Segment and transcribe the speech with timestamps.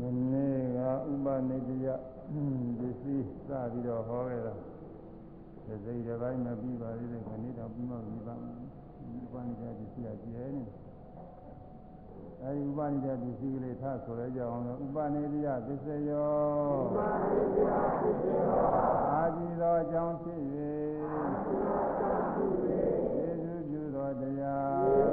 [0.00, 0.02] မ
[0.32, 0.78] နေ့က
[1.12, 1.86] ဥပနိတယ
[2.78, 4.54] ပစ္စည်းစပြီးတော့ဟောခဲ့တာ
[5.66, 8.56] ဒီစိတ်တစ်ပိုင်းမပြီးပါသေးတယ်ခဏတော့ပြီးမှပြီးပါမယ်
[9.22, 10.62] ဥပနိတယပစ္စည်းကကျဲနေ
[12.42, 16.34] အဲဒီဥပနိတယပစ္စည်းကလေးထားဆိုရဲကြအောင်လို့ဥပနိတယပစ္စယော
[16.82, 17.70] ဥပနိတယ
[18.02, 18.64] ပစ္စယော
[19.12, 20.72] အာကြည်သောအကြောင်းဖြစ်၍ယေ
[23.42, 25.10] ရှုပြုသောတရား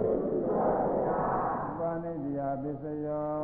[1.68, 3.43] ဥပနိတယပစ္စယော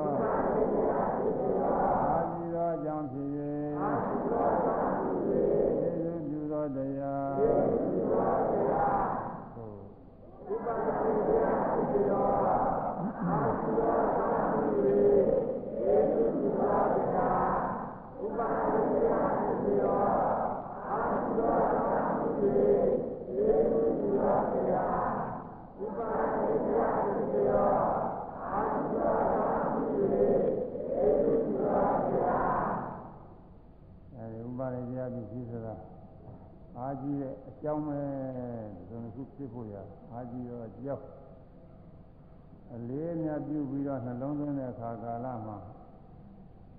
[21.45, 22.52] အာသုသောကြောင့်ဖြစ်၍
[23.35, 25.07] ယေရှုပြုသောတရား
[25.81, 25.99] ဥပ
[26.34, 27.70] ဒိတရားဖြစ်သော
[28.43, 30.03] အာသုသောကြောင့်ဖြစ်၍
[30.95, 31.53] အဲဒီဥ
[34.58, 35.75] ပါရိတရားပစ္စည်းဆိုတာ
[36.77, 37.99] အာကြီးတဲ့အကြောင်းပဲ
[38.88, 39.75] ဒီလိုခုဖြစ်ဖို့ရ
[40.11, 41.05] အာကြီးတော့အကြောင်း
[42.75, 45.58] အလေးအမြတ်ပြုပြီးတော့နှလုံးသွင်းတဲ့အခါကာလမှာ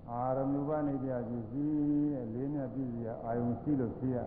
[0.09, 4.17] အာရမုပနိတရားပစ္စည်းအလေးအမြတ်ပြုပြီးအာယုံရှိလို့ဖြစ်ရ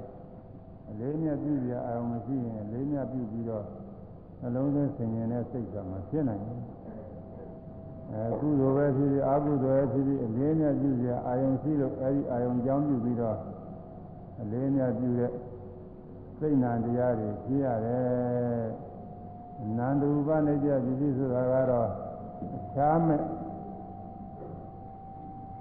[0.91, 3.65] အလေးအမြတ်ပြုပြီးအာယုံမရှိရင်အလေးအမြတ်ပြုပြီးတော့
[4.41, 6.63] နှလုံးသွင်းဆင်ញင်တဲ့စိတ်ကမဖြစ်နိုင်ဘူး
[8.13, 13.39] အဲကုသိုလ်ပဲဖြစ်ဖြစ်အကုသိုလ်ပဲဖြစ်ဖြစ်အလေးမြတ်ပြုစရာအာယုံရှိလို့အဲဒီအာယုံကြောင်းပြုပြီးတော့
[14.41, 15.31] အလေးမြတ်ပြုတဲ့
[16.39, 18.67] စိတ်နာတရားတွေဖြစ်ရတယ်
[19.79, 21.89] နန္ဒုပနိကြပစ္စည်းဆိုတာကတော့
[22.57, 23.23] အခြားမဲ့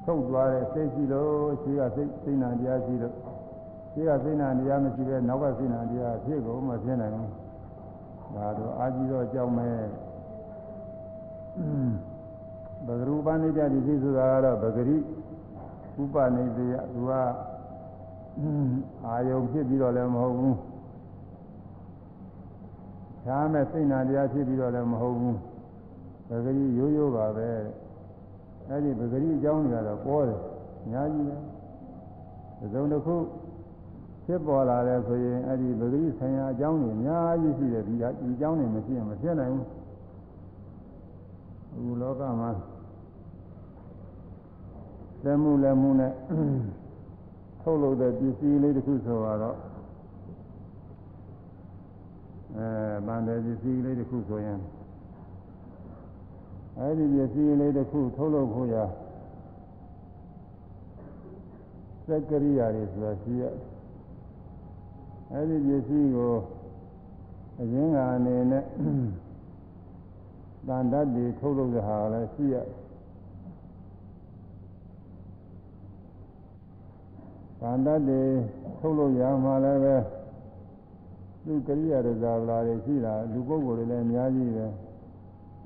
[0.03, 3.15] ထုတ်သွားတဲ့စိတ်ရှိလို့ရှိကစိတ်စိတ်နာတရားရှိလို့
[3.93, 7.29] ရှိကစိတ်နာတရားမရှိပဲနောက်ကစိတ်နာတရားဖြစ်ကုန်မဖြစ်နိုင်ဘူး
[8.35, 9.75] ဒါတော့အာကြီးတော့ကြောက်မဲ့
[12.87, 14.97] ဘဂရုပနိကြတိသိဆိုတာကတော့ပဂရိ
[16.01, 17.11] ဥပနိတယသူက
[19.05, 20.53] အာယုံဖြစ်ပြီးတော့လည်းမဟုတ်ဘူး။
[23.23, 25.35] ရှားမဲ့စိတ်နာတရားဖြစ်ပြီးတော့လည်းမဟုတ်ဘူး။
[26.27, 27.49] ပဂရိရိုးရိုးပါပဲ။
[28.69, 30.39] အဲဒီပဂရိအကြောင်းတွေကတော့ပေါ်တယ်။
[30.83, 31.35] အများကြီးပဲ။
[32.59, 33.15] ဒီစုံတစ်ခု
[34.25, 39.65] ဖြစ်ပေါ်လာတယ်ဆိုရင်အဲဒီပဂရိဆိုင်ရာအကြောင်းတွေအများကြီးရှိတယ်ဒီဒီအကြောင်းတွေမရှိရင်မဖြစ်နိုင်ဘူး။
[41.73, 42.49] အခုလောကမှာ
[45.23, 46.11] လက်မှုလက်မှုနဲ့
[47.61, 49.57] ထုတ်လုပ်တဲ့ပစ္စည်းလေးတစ်ခုဆိုတော့
[52.57, 52.67] အဲ
[53.07, 54.59] ဗန္တယ်ပစ္စည်းလေးတစ်ခုဆိုရင်
[56.79, 58.75] အဲဒီပစ္စည်းလေးတစ်ခုထုတ်လုပ်ဖို့ရ
[62.07, 63.43] စက်ကရိယာတွေဆိုတာရှိရ
[65.33, 66.33] အဲဒီပစ္စည်းကို
[67.59, 68.63] အရင်းကအနေနဲ့
[70.67, 72.67] တန်တတ်တွေထုတ်လုပ်တဲ့ဟာလည်းရှိရတယ်
[77.59, 78.21] ဗန္တတွေ
[78.79, 79.95] ထုတ်လို့ရမှာလည်းပဲ
[81.45, 84.65] သူကရိယာရဇာဗလာတွေရှိတာလူပုဂ္ဂိုလ်တွေလည်းအများကြီးပဲ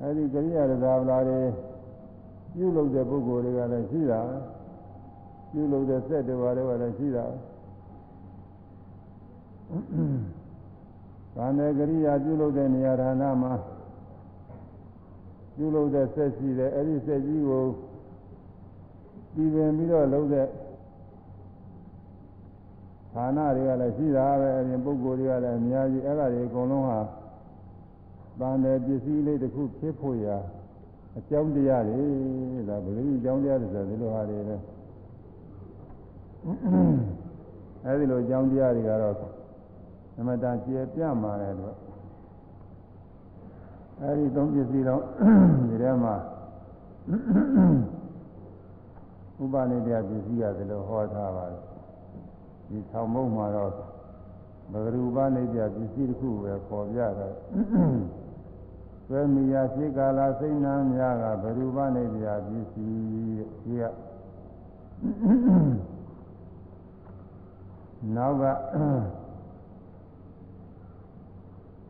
[0.02, 1.42] အဲဒီကရိယာရဇာဗလာတွေ
[2.56, 4.22] ပြုလုပ်တဲ့ပုဂ္ဂိုလ်တွေကလည်းရှိတာ
[5.52, 7.57] ပြုလုပ်တဲ့စက်တွေဘာတွေကလည်းရှိတာဗ
[11.46, 13.54] န္တကရိယာပြုလုပ်တဲ့နေရာဌာနမှာ
[15.56, 17.66] ပြုလုပ်တဲ့စက်ရှိတယ်အဲဒီစက်ကြီးကို
[19.34, 20.48] ပြည်ပင်ပြီးတော့လုပ်တဲ့
[23.14, 27.00] ဌာနတွေကလည်းရှိတာပဲအရင်ပုဂ္ဂိုလ်တွေကလည်းအများကြီးအဲ့ဒါတွေအကုန်လုံးဟာ
[28.40, 30.38] တန်တယ်ပစ္စည်းလေးတစ်ခုဖြစ်ဖို့ရာ
[31.18, 32.04] အကြောင်းတရားတွေ
[32.70, 34.56] ဒါဗလိအကြောင်းတရားတွေဆိုဒီလိုဟာတွေပဲ
[37.86, 39.16] အဲဒီလိုအကြောင်းတရားတွေကတော့
[40.18, 41.76] အမတန်ကျေပြန့်ပါတယ်လို့
[44.02, 45.02] အဲဒီသုံးပစ္စည်းတော့
[45.70, 46.16] ဒီထဲမှာ
[49.42, 51.62] ဥပနိဒေယပစ္စည်းရတယ်လို့ဟောထားပါတယ်
[52.70, 53.72] ဒီဆောင်မုံမှာတော့
[54.72, 57.28] ဘဂရူပနိပြပစ္စည်းတစ်ခုပဲပေါ်ပြတာ
[59.08, 63.84] ဆွေမီယာရှိကာလစိတ်နာများကဘရူပနိပြပစ္စည်းရှိရ
[68.16, 68.44] နောက်က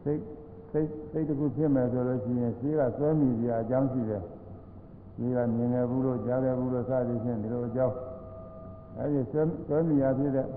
[0.07, 0.21] စိတ်
[0.71, 4.24] စိတ်စိတ်တစ်ခုဖြစ်မယ်ဆိုလို့ရှိရင်ရှိကဆွဲမိပြအကြောင်းရှိတယ်
[5.18, 7.95] ဒီကမြင်ခဲ့ဘူးလို့ကြားခဲ့ဘူးလို့စသည်ဖြင့်ဒီလိုအကြောင်း
[8.98, 10.48] အဲဒီဆွဲဆွဲမိရဖြစ်တဲ့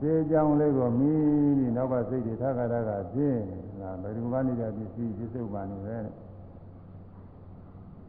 [0.00, 1.12] ဒီအကြောင်းလေးကိုမိ
[1.58, 3.42] ပြီးနောက်ကစိတ်တွေထခါထခါပြင်း
[3.80, 5.96] လာဘယ်သူမှနေတဲ့ပစ္စည်းပြစ္ဆုတ်ပါနေပဲ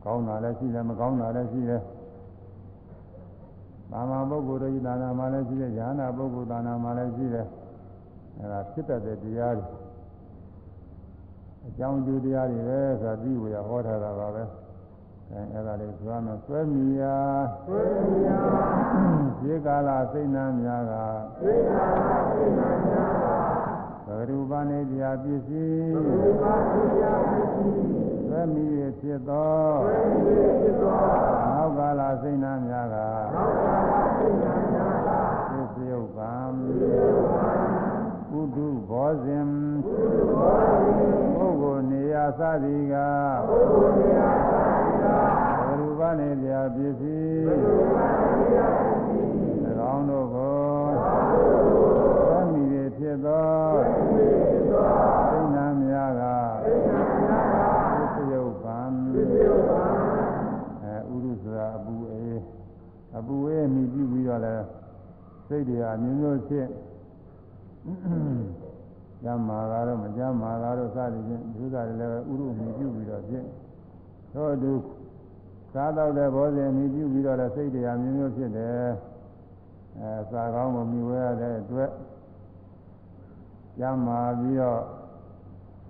[0.04, 1.82] ကောင်းတာလည်းရှိတယ်မကောင်းတာလည်းရှိတယ်
[3.92, 7.48] သာမန်ပုဂ္ဂိုလ်တို့ဤသာနာမှာလည်းရှိတယ်ဉာဏပုဂ္ဂိုလ်သာနာမှာလည်းရှိတယ်
[8.40, 9.89] အဲဒါဖြစ်တတ်တဲ့တရားတွေ
[11.68, 14.44] အကြောင်းကျိုးတရားတွေပဲဆိုတာသိဝေဟောထားတာပါပဲ
[15.32, 17.18] အဲအဲ့ဒါလေးသွားမယ်ဆွဲမိယာ
[17.66, 18.40] ဆွဲမိယာ
[19.42, 20.94] ဒီကာလစိတ်နှံများက
[21.42, 23.26] ဒီကာလစိတ်နှံများက
[24.08, 27.84] ဘဂရုပနေပြပစ္စည်းဘဂရုပနေပြပစ္စည်း
[28.28, 31.02] ဆွဲမိရဖြစ်သောဆွဲမိရဖြစ်သော
[31.52, 32.98] နောက်ကာလစိတ်နှံများက
[33.36, 35.10] နောက်ကာလစိတ်နှံများက
[35.52, 37.59] သစ္စယုတ်ကံသစ္စယုတ်ကံ
[38.40, 39.48] ကုတုဘောဇင်
[39.86, 40.94] ကုတုဘောဇင်
[41.36, 42.96] ပုဂ္ဂိုလ်နေရာစသည်က
[43.48, 45.06] ပုဂ္ဂိုလ်နေရာစသည်က
[45.66, 49.32] ဘရူပနေပြပစ္စည်းဘရူပနေပြပစ္စည်း၎
[49.94, 50.60] င်းတို့ကို
[52.30, 53.50] သံမိတွေဖြစ်သော
[55.30, 56.24] သိဏများက
[56.64, 58.80] သစ္စယုတ်ကံ
[59.14, 62.40] အဲဥရုဆိုတာအပူအေး
[63.18, 64.56] အပူအေးမိပြုပြီးတော့လဲ
[65.48, 66.68] စိတ်တွေအမျိုးမျိုးဖြစ်
[69.24, 72.00] ကျမ်းမာကားတော့မကျမ်းမာကားတော့စသည်ဖြင့်ဒုစရလည်း
[72.30, 73.46] ဥရုမြည်ပြုပြီးတော့ဖြင့်
[74.34, 74.74] သောတု
[75.74, 78.88] စားတော့တဲ့ဘောဇင်မြည်ပြုပြီးတော့လည်းစိတ်တရားမျိုးမျိုးဖြစ်တယ်
[80.00, 81.90] အဲစာကောင်းကိုမြည်ဝဲရတဲ့အတွက်
[83.78, 84.82] ကျမ်းမာပြီးတော့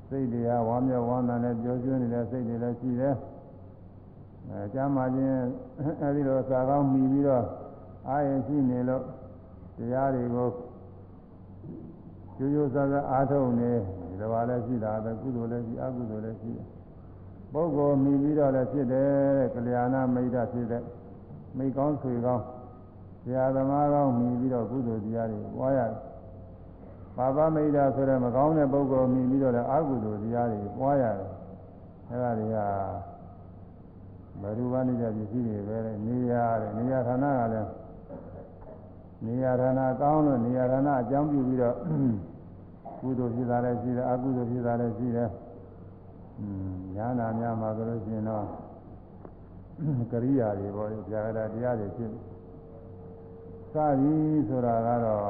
[0.10, 3.16] စိတ်တရားဝမ်းမြောက်ဝမ်းသာနဲ့ကြောကျွနေတဲ့စိတ်တွေလည်းရှိတယ်
[4.50, 5.38] အဲကျမ်းမာခြင်း
[6.02, 7.46] အဲဒီလိုစာကောင်းမြည်ပြီးတော့
[8.08, 9.04] အာရုံရှိနေလို့
[9.78, 10.50] တရားတွေကို
[12.40, 16.66] ကျိုးကျိုးဆဆအားထုတ်နေဒီလိုပါလဲရှိတာပဲကုသိုလ်လည်းရှိအကုသိုလ်လည်းရှိတယ်
[17.54, 20.84] ပုဂ္ဂိုလ်မိပြီးတော့လည်းဖြစ်တယ်ကလျာဏမိတ်တာဖြစ်တဲ့
[21.58, 22.44] မိကောင်းဆွေကောင်း
[23.24, 26.00] ဆရာသမားကောင်းမိပြီးတော့ကုသိုလ်တရားတွေပွားရတယ်
[27.18, 31.30] ပါပမိတ်တာဆိုတဲ့မကောင်းတဲ့ပုဂ္ဂိုလ်မိပြီးတော့လည်းအကုသိုလ်တရားတွေပွားရတယ်
[32.10, 32.58] အဲဒါတွေက
[34.42, 37.68] ဘယ်သူကနေကြပစ္စည်းတွေပဲနေရတယ်နေရဌာနကလည်း
[39.26, 41.76] နေရာဌာနကောင်းလို့နေရာဌာနအကြောင်းပြုပြီးတော့
[43.00, 45.30] ကုသိုလ်ဖြစ်တာလည်းရှိတယ်အကုသိုလ်ဖြစ်တာလည်းရှိတယ်။
[46.40, 48.46] อืมညာနာများမှာဆိုလို့ရှိရင်တော့
[50.12, 52.12] ကရိယာတွေပေါ့ဗျာဂတာတရားတွေဖြစ်
[53.72, 55.24] စသည်ဆိုတာကတော့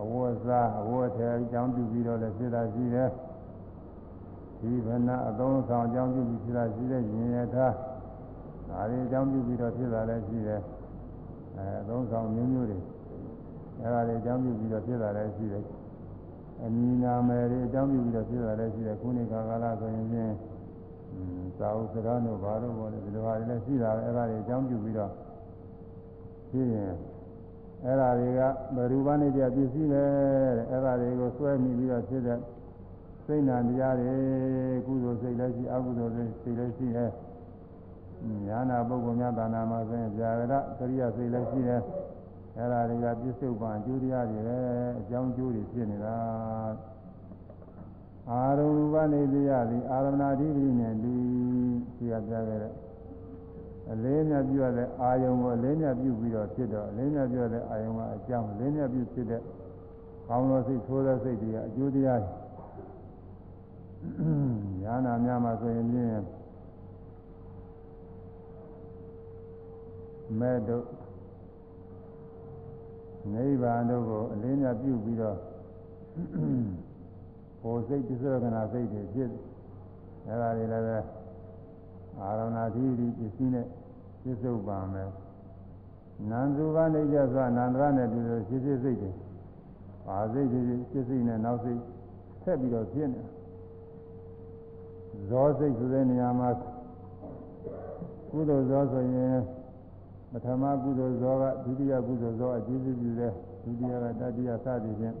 [0.00, 3.08] အဝတ်စားအဝတ်ထဲအကြောင်းပြုပြီးတော့လည်းဖြစ်တာရှိတယ်။
[4.60, 7.74] ဒီဗနာအသုံးဆောင်အကြောင်းပြုပြီးဖြစ်တာရှိတယ်ရင်ရထား
[8.68, 10.62] ဒါတွေအကြောင်းပြုပြီးတော့ဖြစ်တာလည်းရှိတယ်။
[11.58, 12.78] အဲသုံးဆောင်မျိုးမျိုးတွေ
[13.82, 15.64] အဲဒါတွေအကြောင်းပြုပြီးတော့ဖြစ်တာလည်းရှိတယ်
[16.62, 20.34] အမီနာမယ်တွေအကြောင်းပြုပြီးတော့ဖြစ်တာလည်းရှိတယ်ခုနှစ်ခါကာလဆိုရင်ချင်း
[21.58, 25.10] သာဝစကားတို့ဘာလို့ဘောလဲဒီလိုဟာတွေလည်းရှိတာပဲအဲဒါတွေအကြောင်းပြုပြီးတော့
[26.50, 26.92] ဖြစ်ရင်
[27.86, 28.40] အဲဒါတွေက
[28.76, 30.02] ဘရူပနေကြပစ္စည်းပဲ
[30.56, 32.38] တဲ့အဲဒါတွေကိုဆွဲမိပြီးတော့ဖြစ်တဲ့
[33.24, 34.12] စိတ်နာတရားတွေ
[34.86, 36.12] ကုသိုလ်စိတ်လည်းရှိအကုသိုလ်
[36.42, 37.10] စိတ်လည်းရှိတယ်
[38.46, 41.82] ညာနာပုဂ္ဂိုလ်များဒါနာမှာဆိုရင်ဇာရကကရိယာစိတ်လည်းရှိတယ်
[42.56, 44.58] အဲ့ဒါတွေကပြစ္ဆုတ်ပံအကျိုးတရားတွေပဲ
[45.00, 46.16] အကြောင်းကျိုးတွေဖြစ်နေတာ
[48.30, 51.14] အာရုံဘနေတရားသည်အာရမဏအဓိပတိနဲ့ဒီ
[51.96, 52.74] ဒီကပြခဲ့တဲ့
[53.92, 59.42] အလေးမြတ်ပြုရတဲ့အာယုံကိုအလေးမြတ်ပြုပြီးတော့ဖြစ်တော့အလေးမြတ်ပြုရတဲ့အာယုံကအကြောင်းအလေးမြတ်ပြုဖြစ်တဲ့
[60.28, 62.22] ကောင်းသောစိတ်ဆိုးသောစိတ်တွေကအကျိုးတရား
[64.82, 66.37] ညာနာများမှာဆိုရင်ချင်း
[70.40, 70.86] မဲ့တို့
[73.34, 75.36] နိဗ္ဗာန်တို့ကိုအလင်းမြပြုပြီးတော့
[77.60, 79.30] ဟိုစိတ်ပစ္စောကနာစိတ်တွေဖြစ်
[80.26, 80.98] အဲဒါတွေလည်းပဲ
[82.20, 83.66] အာရဏာတိတိပစ္စည်းနဲ့
[84.22, 85.10] ပြစ္ဆုတ်ပါမယ်
[86.30, 89.10] နန္ဒုကနေကြဆိုအနန္တရနဲ့တူလို့ရှိရှိစိတ်တွေ
[90.06, 90.60] ပါစိတ်တွေ
[90.90, 91.80] ရှိစိတ်နဲ့နောက်စိတ်
[92.42, 93.22] ဆက်ပြီးတော့ဖြစ်နေ
[95.28, 96.48] ဇောစိတ်ဆိုတဲ့နေရာမှာ
[98.30, 99.36] ကုသိုလ်ဇောဆိုရင်
[100.32, 103.32] ပထမကုသိုလ်ဇောကဒုတိယကုသိုလ်ဇောအကျဉ်းပြုတဲ့
[103.64, 105.16] ဒုတိယကတတိယစသည်ဖြင့်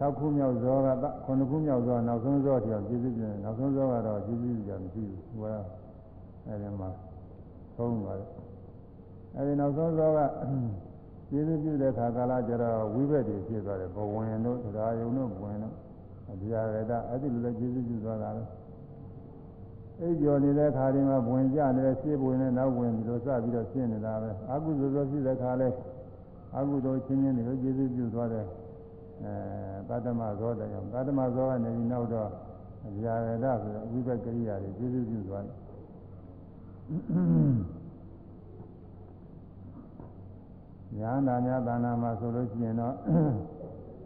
[0.00, 5.56] ၆ခုမြောက်ဇောက9ခုမြောက်ဇောနောက်ဆုံးဇောတရားကျေးဇူးပြုတယ်နောက်ဆုံးဇောကတော့ကျေးဇူးပြုကြမရှိဘူးဟိုက
[6.46, 6.90] အဲဒီမှာ
[7.76, 8.28] သုံးပါတယ်
[9.36, 10.18] အဲဒီနောက်ဆုံးဇောက
[11.30, 15.74] ကျေးဇူးပြုတဲ့ခါကာလကျတော့ဝိဘက်တွေဖြစ်သွားတယ်ဘဝင်တို့တရားယုံတို့ဘဝင်တို့
[16.32, 18.44] အပြာရတအဲ့ဒီလိုလည်းကျေးဇူးပြုသွားတာလေ
[20.00, 25.68] အိပ်ကျော်နေတဲ့ခါတွေမှာဝင်ကြနေတဲ့ရှေ့ဝင်နဲ့နောက်ဝင်ပြီးတော့စပြီးတော့ရှင်းနေတာပဲအကုသိုလ်သောရှိတဲ့ခါလဲ
[26.56, 28.46] အကုသိုလ်ချင်းချင်းတွေကျေးဇူးပြုသွားတယ်
[29.22, 29.32] အဲ
[29.88, 32.28] တတ္တမဇောတဲ့ကြောင့်တတ္တမဇောကနေပြီးနောက်တော့
[32.98, 35.56] ဗျာရဒဆိုတဲ့အဝိဘက်ကရိယာတွေကျေးဇူးပြုသွားတယ်
[40.98, 42.94] ညာနာများဒါနာမှာဆိုလို့ရှိရင်တော့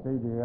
[0.03, 0.43] စိတ်တွေက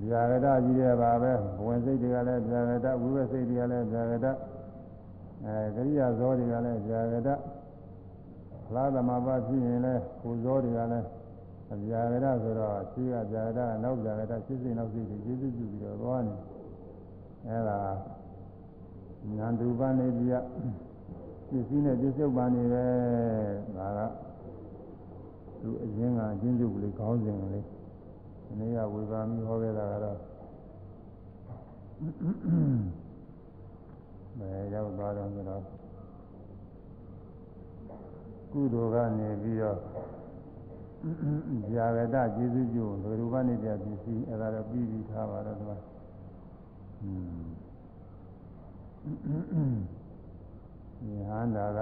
[0.00, 4.26] ဗျာဂတကြီးတဲ့ပါပဲဘဝင်စိတ်တွေကလည်းဗျာဂတဝိဝစိတ်တွေကလည်းဗျာဂတ
[5.44, 7.30] အဲကရိယာဇောတွေကလည်းဗျာဂတ
[8.74, 11.06] လာသမဘာဖြစ်ရင်လည်းကိုဇောတွေကလည်း
[11.88, 16.34] ဗျာဂတဆိုတော့ရှိကဗျာဂတနောက်ဗျာဂတရှိစိတ်နောက်စိတ်တွေကျေစုပြုပြီးတော့သွားနေ
[17.48, 17.78] အဲဒါ
[19.38, 20.32] နန္တုပနေပြ
[21.48, 22.84] ပစ္စည်းနဲ့ပြစ္ဆုတ်ပါနေပဲ
[23.76, 24.00] ဒါက
[25.60, 27.81] သူအရင်ကအချင်းချုပ်ကလေးခေါင်းစဉ်ကလေးဒီ
[28.58, 30.18] နေ့ကဝေဘာမိဟောခဲ့တာကတော့
[34.38, 35.62] ဘယ်ရောက်သွားတော့ဆိုတော့
[38.52, 39.78] ကုသိုလ်ကနေပြီးတော့
[41.74, 45.76] ဇာဂတကျေစုပြုလူရူပနိတ္တပစ္စည်းအဲ့ဒါတော့ပြီးပြီးထားပါတော့ဒီမှာ
[47.02, 47.42] อืม
[51.00, 51.78] ဒီဟန္တာက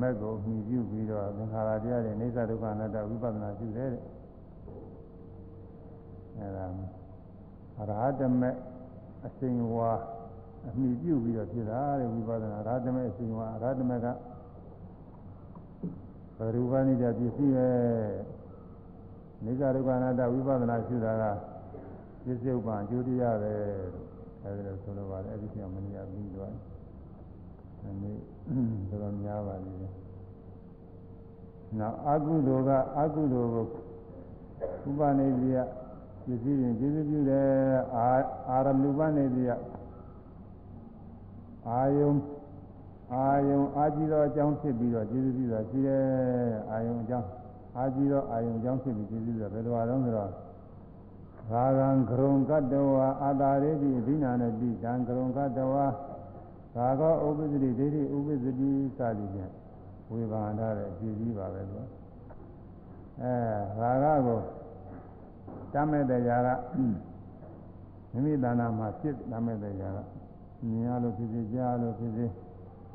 [0.00, 4.02] မက်ကိုမြည်ပြုပြီးတော့သင်္ခါရတရားတွေအိသဒုက္ခအနတ္တဝိပဿနာရှုတယ်တဲ့
[6.38, 6.64] အဲဒါ
[8.04, 8.56] ရဟတမက်
[9.26, 9.90] အစဉ်ဝါ
[10.68, 14.06] အမြည်ပြုပြီးတော့ဖြစ်တာတဲ့ဝိပဿနာရဟတမက်အစဉ်ဝါရဟတမက်က
[16.36, 17.68] ဘရူပနိဒပစ္စည်းပဲ
[19.44, 21.24] အိသဒုက္ခအနတ္တဝိပဿနာရှုတာက
[22.24, 23.54] ပစ္စည်းဥပ္ပါအကျိုးတရားပဲ
[24.42, 26.62] အဲဒီလိုဆိုလိုပါတယ်အဲ့ဒီကြောင့်မနည်းအပြီးသွားတယ်။
[27.82, 28.16] ဒီနေ့
[28.88, 29.92] တော်တော်များပါလိမ့်မယ်။
[31.78, 33.66] နောက်အကုသိုလ်ကအကုသိုလ်ကို
[34.88, 35.58] ဥပနိတိယ
[36.26, 37.48] ပစ္စည်းရင်ကျေးဇူးပြုတယ်
[37.96, 38.08] အာ
[38.48, 39.50] အာရမဏုပနိတိယ
[41.68, 42.12] အာယုံ
[43.14, 46.04] အာယုံအာကြည့်သောအကြောင်းဖြစ်ပြီးတော့ကျေးဇူးပြုတာရှိတယ်
[46.70, 47.26] အာယုံအကြောင်း
[47.76, 50.30] အာကြည့်သောအာယုံအကြောင်းဖြစ်ပြီးကျေးဇူးပြုတာဘယ်လိုအားလုံးဆိုတော့
[51.50, 55.84] ရာဂံကရုံကတ္တဝါအာတာရေတိအဘိနာနတိတံကရုံကတ္တဝါ
[56.76, 59.52] ရာဂောဥပ္ပဇ္ဇတိဒိဋ္ဌိဥပ္ပဇ္ဇတိစသည်ဖြင့်
[60.10, 61.80] ဝေဘာနာတဲ့အကြည့်ကြီးပါပဲသူ
[63.22, 63.32] အဲ
[64.02, 64.40] ရာဂကို
[65.72, 66.48] တမ်းမဲ့တရားက
[68.12, 69.98] မိမိတဏ္ဍာမှာဖြစ်တမ်းမဲ့တရားက
[70.68, 72.32] မြင်ရလို့ဖြစ်ဖြစ်ကြားလို့ဖြစ်ဖြစ်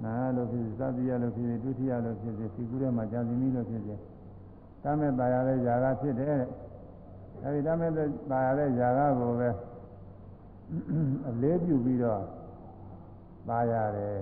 [0.03, 3.99] နားလို့ဖြစ်ဖြစ်သတိရလို့ဖြစ်ဖြစ်ဒုတိယလို့ဖြစ်ဖြစ်ဒီကူးထဲမှာကြာစီမိလို့ဖြစ်ဖြစ်
[4.83, 6.35] တမ်းမဲ့တရားလည်းຢာကဖြစ်တယ်
[7.43, 7.99] အဲဒီတမ်းမဲ့တ
[8.31, 9.49] ရားလည်းຢာကကိုပဲ
[11.29, 12.21] အလေးပြုပြီးတော့
[13.47, 14.19] ပါရတယ်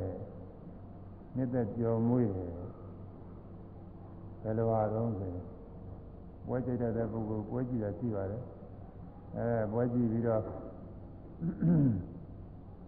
[1.36, 2.28] မြစ်သက်ကြော်မွေ့
[4.42, 5.55] ဘယ်လိုအားလုံးဆိုရင်
[6.48, 8.42] ပွဲကြိတ်တဲ့ပုဂ္ဂိုလ်ပွဲကြည့်တာရှိပါတယ်
[9.36, 10.42] အဲပွဲကြည့်ပြီးတော့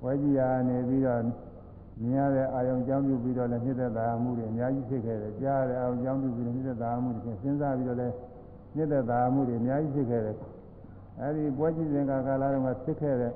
[0.02, 1.22] ပွဲကြည့်ရနေပြီးတော့
[2.02, 8.16] မြင်ရတဲ့အာယုံကြောင်းပြုပြီးတော့လည်းမြစ်သက်တာမှုတွေအများကြီးဖြစ်ခဲ့တယ်ကြားရတဲ့အာယုံကြောင်းပြုပြီးတော့မြစ်သက်တာမှုတွေဖြင့်စဉ်းစားပြီးတော့လည်း
[8.76, 10.38] မြစ်သက်တာမှုတွေအများကြီးဖြစ်ခဲ့တယ်
[11.20, 13.34] အဲဒီပွဲကြည့်စဉ်ကကာလတုန်းကဖြစ်ခဲ့တဲ့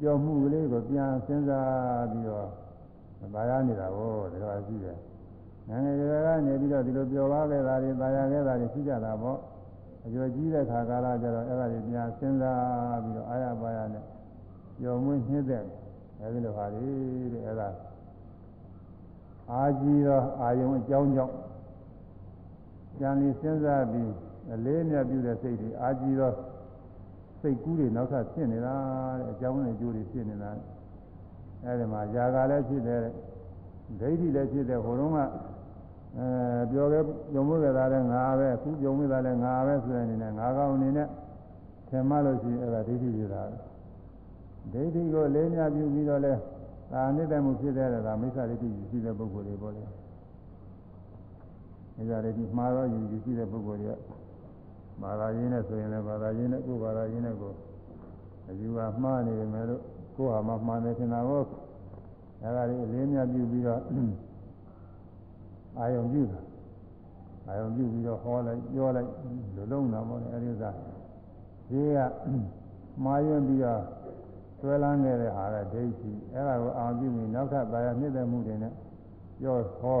[0.00, 2.48] ကြော်မှုကလေးကိုပြန်စဉ်းစားပြီးတော့
[3.34, 4.98] ဗာရနေတာကိုဒါကရှိတယ်။
[5.68, 9.38] ငငယ်ကလေးကနေပြီးတော့ဒီလိုပြောပါခဲ့တာတွေတာယာခဲ့တာတွေရှိကြတာပေါ့။
[10.06, 14.04] အကျော်ကြီးတဲ့ခါကာလကျတော့အဲ့ဒါတွေပြန်စဉ်းစားပြီးတော့အာရပါရနဲ့
[14.80, 15.62] ကြော်မွေးနှိမ့်တဲ့
[16.20, 16.88] အဲဒီလိုဟာတွေ
[17.32, 17.68] တဲ့အဲ့ဒါ
[19.52, 21.34] အာကြီးသောအာယုံအကြောင်းကြောင့်
[23.00, 24.12] ကြံလီစဉ်းစားပြီး
[24.52, 26.32] အလေးအမြတ်ပြုတဲ့စိတ်တွေအာကြီးသော
[27.40, 28.74] စိတ်ကူးတွေနောက်ထပ်ဖြစ်နေတာ
[29.18, 30.50] တဲ့အကြောင်းနဲ့အကျိုးတွေဖြစ်နေတာ
[31.64, 33.00] အဲဒီမှာຢာကလည်းဖြစ်တယ်
[34.00, 35.18] ဒိဋ္ဌိလည်းဖြစ်တယ်ဟိုတုန်းက
[36.18, 37.02] အဲပြောခဲ့
[37.32, 41.08] ပြုံးမွေးကြတာလည်းငါပဲအခုပြုံးမွေးတာလည်းငါပဲဆိုတဲ့အနေနဲ့ငါကောင်အနေနဲ့
[41.88, 43.42] ထင်မှလို့ရှိရင်အဲဒါဒိဋ္ဌိဖြစ်တာ
[44.72, 46.32] ဒိဋ္ဌိကိုလေးမြပြုပြီးတော့လဲ
[46.92, 49.82] ဒါအနိတ္တမှုဖြစ်တဲ့ကမိစ္ဆာဒိဋ္ဌိရှိတဲ့ပုဂ္ဂိုလ်တွေပေါ့လေ
[51.96, 53.98] မိစ္ဆာဒိဋ္ဌိမှားတော့ယူရှိတဲ့ပုဂ္ဂိုလ်တွေက
[55.02, 57.52] ဘာသာရင်းနဲ့ဆိုရင်လည်းဘာသာရင်းနဲ့ကိုယ်ဘာသာရင်းနဲ့ကို
[58.48, 59.82] အယူဟာမှားနေတယ်မယ်လို့
[60.16, 63.80] ကိုယ်ဟာမှမှားနေတင်တာကိုဒါကလေးအလေးမြတ်ပြုပြီးတော့
[65.78, 66.40] အာယုံပြုတာ
[67.46, 69.10] အာယုံပြုပြီးတော့ဟောလိုက်ပြောလိုက်
[69.56, 70.70] လူလုံးတာပေါ့လေအဲဒီဥစ္စာ
[71.68, 71.98] ဒီက
[73.04, 73.80] မှားယွင်းပြီးတော့
[74.58, 78.72] ဆွဲလန်းခဲ့တဲ့ဟာကဒိဋ္ဌိအဲ့ဒါကိုအောင်ပြုပြီးနောက်ထပ်ပါရမြင့်တဲ့မှုတွေနဲ့
[79.40, 80.00] ပြောဟော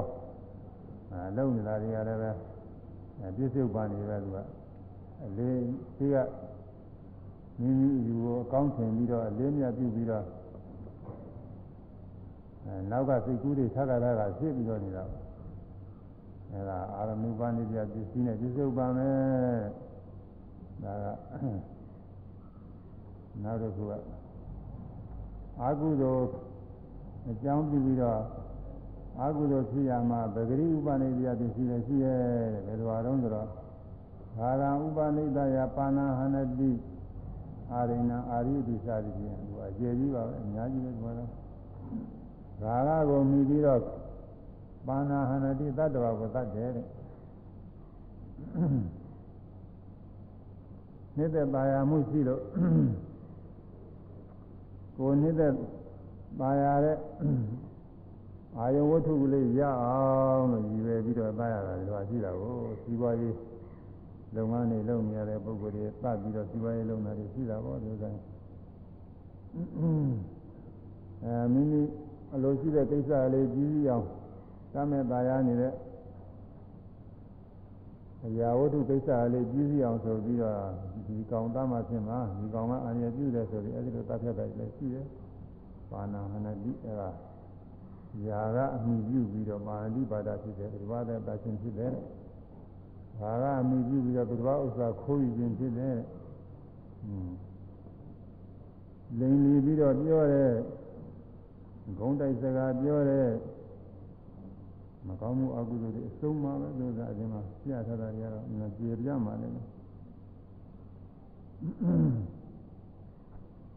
[1.10, 2.30] အဲလုံနေတာတွေကလည်းပဲ
[3.36, 4.38] ပြည့်စုံပါနေပဲသူက
[5.24, 5.56] အလေး
[5.96, 6.16] ဒီက
[7.60, 10.24] မိမိယူကိုအကောင်းထင်ပြီးတော့အလေးမြတ်ပြုပြီးတော့
[12.64, 15.04] အဲနောက်ကစိတ်ကူးတွေထပ်ကြတာကဖြစ်ပြီးတော့နေတာ
[16.52, 19.62] အဲဒါအာရမဏုပဏိပြပစ္စည်းနဲ့ပြစ္ဆုတ်ပါမယ်
[20.82, 21.06] ဒါက
[23.42, 23.92] နောက်တစ်ခုက
[25.60, 26.26] အာကုသိုလ်
[27.30, 28.20] အကြောင်းပြုပြီးတော့
[29.20, 32.22] အာကုသိုလ်ဖြစ်ရမှာပဂရိဥပနိပြပစ္စည်းလည်းရှိရဲ့
[32.66, 33.48] ဘယ်လိုအားလုံးဆိုတော့
[34.38, 36.72] ဘာဂံဥပနိဒယပါဏဟနတိ
[37.72, 41.30] အာရိဏအာရိတိစသည်ဖြင့်သူအကျေကြီးပါပဲအများကြီးပဲပြောတော့
[42.62, 43.80] ဘာဂကိုမြည်ပြီးတော့
[44.86, 46.86] ပါဏဟနတိတတ္တဝါကိုတတ်တယ်တဲ့
[51.16, 52.42] နေတဲ့ပါရမှုရှိလို့
[54.96, 55.52] ကိုနေတဲ့
[56.40, 56.98] ပါရတဲ့
[58.58, 63.36] အာယဝတ္ထုကလေးရအောင်လို့ရည်ရွယ်ပြီးတော့သားရတာဒီလိုရှိတာကိုစီးပွားရေး
[64.36, 68.16] လုပ်ငန်းတွေလုပ်နေရတဲ့ပုဂ္ဂိုလ်တွေသတ်ပြီးတော့စီးပွားရေးလုပ်နေတာတွေရှိတာပေါ့ဒီဥစ္စာအဲ
[71.24, 71.80] အဲမိမိ
[72.34, 74.06] အလိုရှိတဲ့ကိစ္စလေးကြီးကြီးအောင်
[74.74, 75.72] တမ်းမဲ့သားရနေတဲ့
[78.26, 80.58] အရာဝတ္ထုကိစ္စလေးကြီးကြီးအောင်ဆိုပြီးတော့
[81.06, 85.06] ဒီကောင်သားမှဖြစ်မှာဒီကောင်ကအန္တရာယ်ပြုတယ်ဆိုပြီးအဲဒီလိုတတ်ဖြတ်တယ်လည်းရှိတယ်။
[85.90, 87.08] ပါဏာဟနတိအဲဒါ
[88.28, 91.92] ယာကအမိပြုပြီးတော့မာဏိပါဒဖြစ်တယ်ဒီဘာသာတခြင်းဖြစ်တယ်။
[93.20, 95.96] ဘာကအမိပြုပြီးတော့ဒီဘာဥစ္စာခိုးယူခြင်းဖြစ်တယ်။
[97.04, 97.30] อืม
[99.18, 100.52] လိန်လီပြီးတော့ပြောတဲ့
[101.98, 103.28] ဂုံးတိုက်စကားပြောတဲ့
[105.06, 109.54] မကောင်းမှုအကုသိုလ်တွေအဆုံးမှာပဲလို့သာအရင်ကပြထားတာတွေကတော့ငါပြေပြမှာလည်း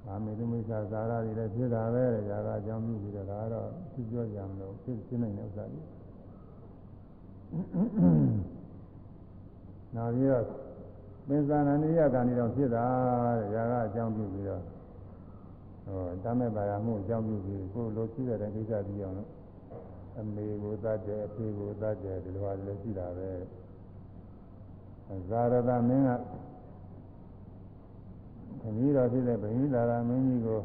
[0.05, 5.81] ကာမေတုမိစ္ဆာဇာရတွေလည်းဖြစ်တာပဲတဲ့ဇာကအကြောင်းပြုပြီးတော့ဒါကတော့သူပြောကြမလို့ဖြစ်ဖြစ်နိုင်တဲ့ဥစ္စာတွေ
[9.95, 10.45] နောက်ပြီးတော့
[11.27, 12.85] ပင်စန္ဒနိယကံတွေတော့ဖြစ်တာ
[13.39, 14.63] တဲ့ဇာကအကြောင်းပြုပြီးတော့
[15.85, 19.29] ဟောတမ်းမဲ့ပါရမှုအကြောင်းပြုပြီးကိုလိုရှိတဲ့ကိစ္စတည်းအောင်လို့
[20.19, 23.31] အမေကိုသတ်တယ်အဖေကိုသတ်တယ်ဒီလိုပါလည်းရှိတာပဲ
[25.29, 26.11] ဇာရတမင်းက
[28.61, 30.61] သမီးတော်ဖြစ်တဲ့ဗိမိသာရမင်းကြီးကို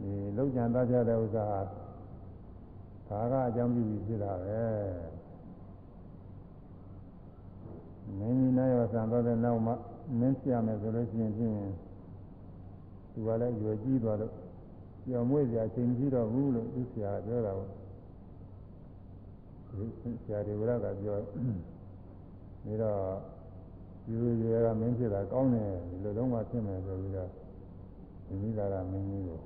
[0.00, 1.44] ဒီလောက်ကြံသားကြတဲ့ဥစ္စာ
[3.08, 4.60] ဟာဒါကအကြောင်းပြုပြီးဖြစ်တာပဲ
[8.18, 9.72] မင်းကြီးနိုင်ရဆံတော့တဲ့နောက်မှ
[10.18, 11.54] မင်းဆရာမယ်ဆိုလို့ရှိရင်ဖြင့်
[13.12, 14.32] သူကလည်းရွယ်ကြီးသွားလို့
[15.06, 17.70] ပြောင်းမွေးစရာအချိန်ကြီးတော့ဘူးလို့သူဆရာပြောတာပေါ့
[19.78, 21.16] ဒီဆရာတွေဝရကပြော
[22.64, 22.98] ပြီးတော့
[24.04, 27.30] ဒီလိုရွယ်ကမင်းဖြစ်တာကောင်းတယ်ဒီလိုတော့မှဖြစ်မယ်ဆိုပြီးတော့
[28.26, 29.40] ဒီမိသားကမင်းကြီးကို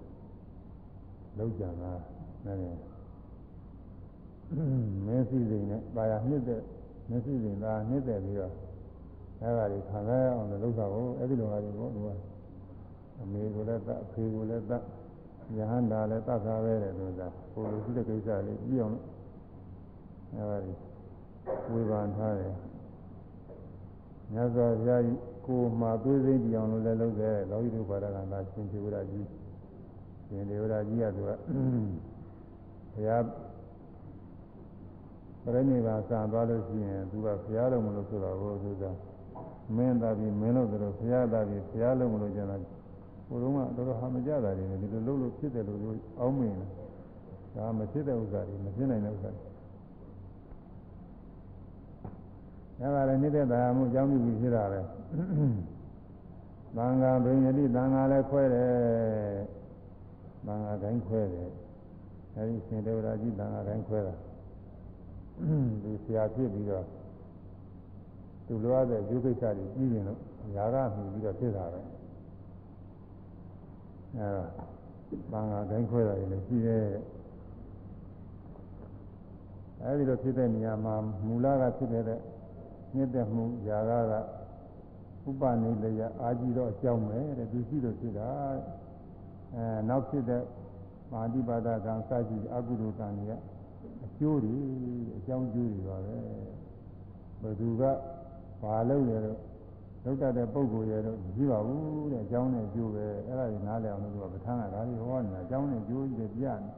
[1.38, 1.92] လောက်ကြံတာ
[2.44, 2.58] နဲ့
[5.06, 6.60] မင်းစီစိန်နဲ့ပါရနှစ်တဲ့
[7.08, 8.52] မင်းစီစိန်သာနှစ်တဲ့ပြီးတော့
[9.42, 12.08] အဲဒါတွေခံရအောင်လို့လုပ်တာကိုအဲ့ဒီလိုဟာတွေပေါ့သူက
[13.20, 14.82] အမေကိုလည်းတတ်အဖေကိုလည်းတတ်
[15.54, 18.96] ယဟန္တာလည်းတတ်တာပဲတဲ့လို့သာကိုလိုရှိတဲ့ကိစ္စလေးပြီးအောင်
[20.34, 20.74] အဲဒါတွေ
[21.70, 22.54] ဝေဖန်ထားတယ်
[24.32, 29.26] မြတ်စွာဘုရားကြီးကိုမှာသွေးစိမ့်ပြောင်းလို့လည်းလုပ်တယ်လောကီတို့ဘာသာကသာရှင်သေဝရကြီး
[30.26, 31.30] ရှင်သေဝရကြီးကသူက
[32.94, 33.22] ဘုရား
[35.42, 38.46] ပရိနိဗ္ဗာန်ဆံသွားလို့ရှိရင်သူကဘုရားလုံးမလို့ဆိုတော့ဘု
[38.82, 38.96] ရား
[39.76, 42.56] မင်းသားပြီးမင်းလို့ဆိုတော့ဘုရားသားပြီးဘုရားလုံးမလို့ကျန်တာ
[43.28, 45.78] ဘုရုံးကတော်တော်ဟာမကြတာတွေဒီလိုလုပ်လို့ဖြစ်တယ်လို့
[46.20, 46.56] အောင်းမင်း
[47.56, 54.80] ဒါမဖြစ်တဲ့ဥစ္စာတွေမဖြစ်နိုင်တဲ့ဥစ္စာတွေဒါကလည်းနေတဲ့တရားမှုအကြောင်းပြုပြီးဖြစ်တာပဲ
[56.76, 58.70] သံဃာဘိညတိသံဃာလည်းခွဲတယ်
[60.46, 61.48] သံဃာတိုင်းခွဲတယ်
[62.34, 64.14] အဲဒီရှင်ဒေဝရာကြီးသံဃာတိုင်းခွဲတာ
[65.82, 66.84] ဒီဆရာဖြစ်ပြီးတော့
[68.46, 70.18] သူလိုရတဲ့ယူကိစ္စတွေကြီးရင်လို့
[70.56, 71.80] ຢာကမြည်ပြီးတော့ဖြစ်တာပဲ
[74.18, 74.44] အဲဒါ
[75.30, 76.84] သံဃာတိုင်းခွဲတာလည်းရှိတယ်
[79.82, 80.94] အဲဒီလိုဖြစ်တဲ့နေရာမှာ
[81.26, 82.20] မူလကဖြစ်တဲ့
[82.94, 84.14] မြင့်တဲ့မှုຢာကက
[85.28, 88.30] ဥပနိလယအာကြီးတော့အကြောင်းပဲတဲ့သူရှိလို့ဖြစ်တာ
[89.54, 90.42] အဲနောက်ဖြစ်တဲ့
[91.12, 93.32] မာတိပါဒကံစရှိအကုသိုလ်ကံတွေက
[94.04, 94.56] အကျိုးတွေ
[95.16, 96.16] အကြောင်းကျိုးတွေပါပဲ
[97.40, 97.82] ဘယ်သူက
[98.62, 99.38] ဘာလုပ်ရတော့
[100.06, 106.70] လောက်တတ်တဲ့ပုံကိုရတော့ကြည့်ပါဘူးတဲ့အကြောင်းနဲ့အကျိုးပဲအဲ့ဒါကြီးနားလည်အောင်လို့သူကပဋ္ဌာန်းကဒါလေးဟောနေတာအကြောင်းနဲ့အကျိုးကြီးတွေပြနေ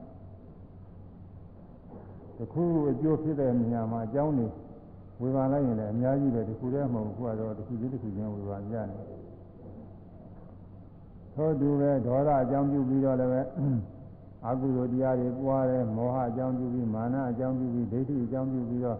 [2.38, 4.46] တခုအကျိုးဖြစ်တဲ့နေရာမှာအကြောင်းတွေ
[5.20, 8.96] ဝေဘာလိုက်ရင်လည်းအများကြီးပဲဒီခုတည်းမဟုတ်ဘူးကတော့ဒီခုချင်းဒီခုချင်းဝေဘာပြနေ
[11.34, 13.40] ထို့တူပဲဒေါသအကြောင်းပြုပြီးတော့လည်းပဲ
[14.46, 18.98] အကုသိုလ်တရားတွေပွားတယ်မောဟအကြောင်းပြုပြီးမာနအကြောင်းပြုပြီးဒိဋ္ဌိအကြောင်းပြုပြီးတော့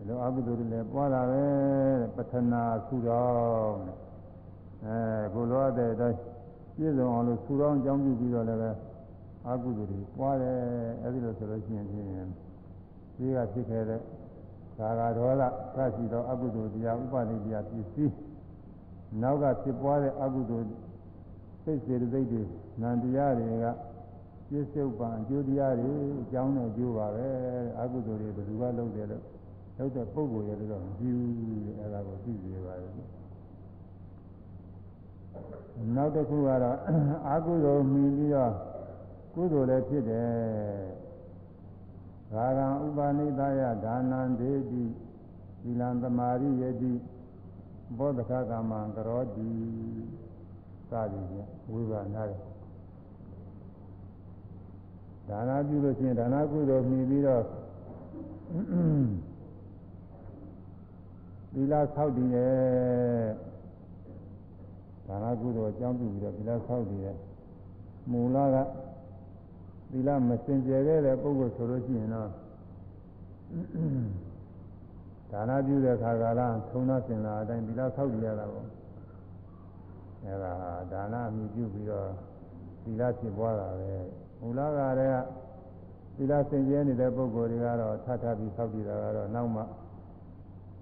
[0.00, 1.44] ဒီလိုအကုသိုလ်တွေလည်းပွားတာပဲ
[2.16, 3.74] ပထနာသုတော်
[4.84, 4.96] အဲ
[5.34, 6.18] ကိုလိုအပ်တဲ့အတိုင်း
[6.76, 8.70] ပြည့်စုံအောင်လို့သုတော်အကြောင်းပြုပြီးတော့လည်းပဲ
[9.48, 10.56] အကုသိုလ်တွေပွားတယ်
[11.02, 12.06] အဲဒီလိုဆိုလို့ရှိရင်ဖြင့်
[13.16, 14.00] ဒီကဖြစ်ခဲ့တဲ့
[14.78, 15.42] ကာဂဒေါသ
[15.76, 18.04] သရှိသောအကုသိုလ်တရားဥပနိတရားဖြစ်စီ
[19.22, 20.66] နောက်ကဖြစ်ပွားတဲ့အကုသိုလ်
[21.62, 22.42] စိတ်စေတသိက်တွေ
[22.82, 23.66] နံတရားတွေက
[24.48, 27.28] ပြစ္ဆုတ်ပံအကျိုးတရားတွေအကြောင်းနဲ့အကျိုးပါပဲ
[27.80, 29.24] အကုသိုလ်တွေဘယ်သူကလုပ်တယ်လို့
[29.80, 31.32] လုပ်တဲ့ပုဂ္ဂိုလ်ရဲ့တော့မကြည့်ဘူး
[31.80, 32.92] အဲဒါကိုသိစေပါရဲ့
[35.96, 36.78] နောက်တစ်ခုကတော့
[37.28, 38.52] အာကုသိုလ်မြင်ပြီးတော့
[39.34, 40.30] ကုသိုလ်လည်းဖြစ်တယ်
[42.34, 44.82] ရာဂံဥပါနိသယဒါနံဒေတိ
[45.62, 46.92] သီလံသမာရိယတိ
[47.98, 49.48] ဘောဓခကမံကရောတိ
[50.90, 52.40] စသည်ဖြင့်ဝိပါနာတယ်
[55.28, 57.44] ဒါနပြုလို့ရှိရင်ဒါနကုသိုလ်မြည်ပြီးတော့
[61.54, 63.28] သီလဆောက်တည်ရဲ့
[65.06, 67.16] ဒါနကုသိုလ်အကြောင်းပြုပြီးတော့သီလဆောက်တည်ရဲ့
[68.10, 68.56] မူလက
[69.90, 72.28] သီလမစင်ကြယ်တဲ့ပုဂ္ဂိုလ်ဆိုလို့ရှိရင်တော့
[75.30, 78.66] ဒါနပြုတဲ့ခါကလာထုံးသားစင်လာအတိုင်းသီလဆောက်ကြရတာပေါ့
[80.24, 80.52] အဲဒါ
[80.92, 82.08] ဒါနအမှုပြုပြီးတော့
[82.84, 83.92] သီလဖြစ်ပွားတာပဲ
[84.40, 85.16] မူလကတည်းက
[86.16, 89.62] သီလစင်ကြယ်နေတဲ့ပုဂ္ဂိုလ်တွေကတော့ထပ်ထပ်ပြီးဆောက်ကြည့်တာကတော့နောက်မှ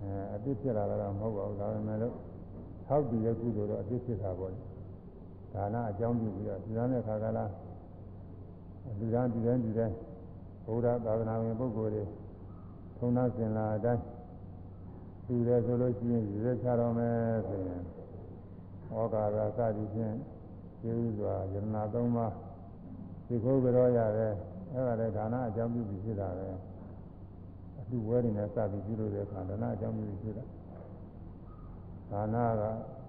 [0.03, 2.15] အဲအပြစ်ဖြစ်လာတာမဟုတ်ပါဘူးဒါပေမဲ့လို့
[2.87, 4.53] ဆောက်တည်တဲ့ကုသိုလ်တော့အပြစ်ဖြစ်တာပေါ့
[5.55, 7.45] ဒါနအကြောင်းပြုပြီးတော့ဒီလိုနဲ့ခါကလာ
[8.99, 9.95] လူသားဒီတိုင်းဒီတိုင်း
[10.65, 12.05] ဘုရားသာသနာဝင်ပုဂ္ဂိုလ်တွေ
[12.97, 14.03] ထုံးသားစင်လာအတိုင်း
[15.27, 17.17] သူတယ်ဆိုလို့ရှိရင်ရွေးချတော့မယ်
[17.49, 17.83] ဆိုရင်
[18.95, 20.15] ဩကာရစသည်ဖြင့်
[20.81, 22.33] ကျေးဇူးစွာယရနာသုံးပါး
[23.27, 24.35] ဒီခိုးကြောရတယ်
[24.73, 26.49] အဲ့ဒါလည်းဒါနအကြောင်းပြုပြီးဖြစ်တာပဲ
[27.89, 30.45] အလှဝဲတွေနဲ့စပြီးပြုလို့တဲ့အခါဒါနအကြောင်းပြုပြီးဖြစ်တာ
[32.11, 32.63] ဒါနက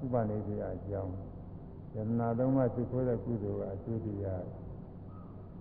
[0.04, 1.12] ဥပနိဒေယအကြောင်း
[1.94, 4.44] ယရနာသုံးပါးသိခိုးတဲ့ကုသိုလ်ကအကျိုးတရား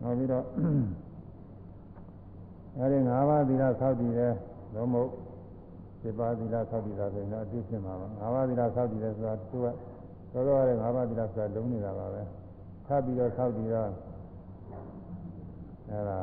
[0.00, 0.44] နောက်ပြီးတော့
[2.78, 4.34] အဲဒီ၅ပါးသီလဆောက်တည်တယ်
[4.74, 5.10] လုံးမဟုတ်
[6.00, 9.66] စေပါသီလဆောက်တည်တာဆိုရင်တော့အပြည့်ဖြစ်မှာပါ၅ပါးသီလဆောက်တည်တယ်ဆိုတာသူက
[10.32, 12.22] သောတော်ရ၅ပါးသီလဆိုတာလုံးနေတာပါပဲ
[12.86, 13.90] ထပ်ပြီးတော့ဆောက်တည်တော့
[15.90, 16.18] အဲဒါ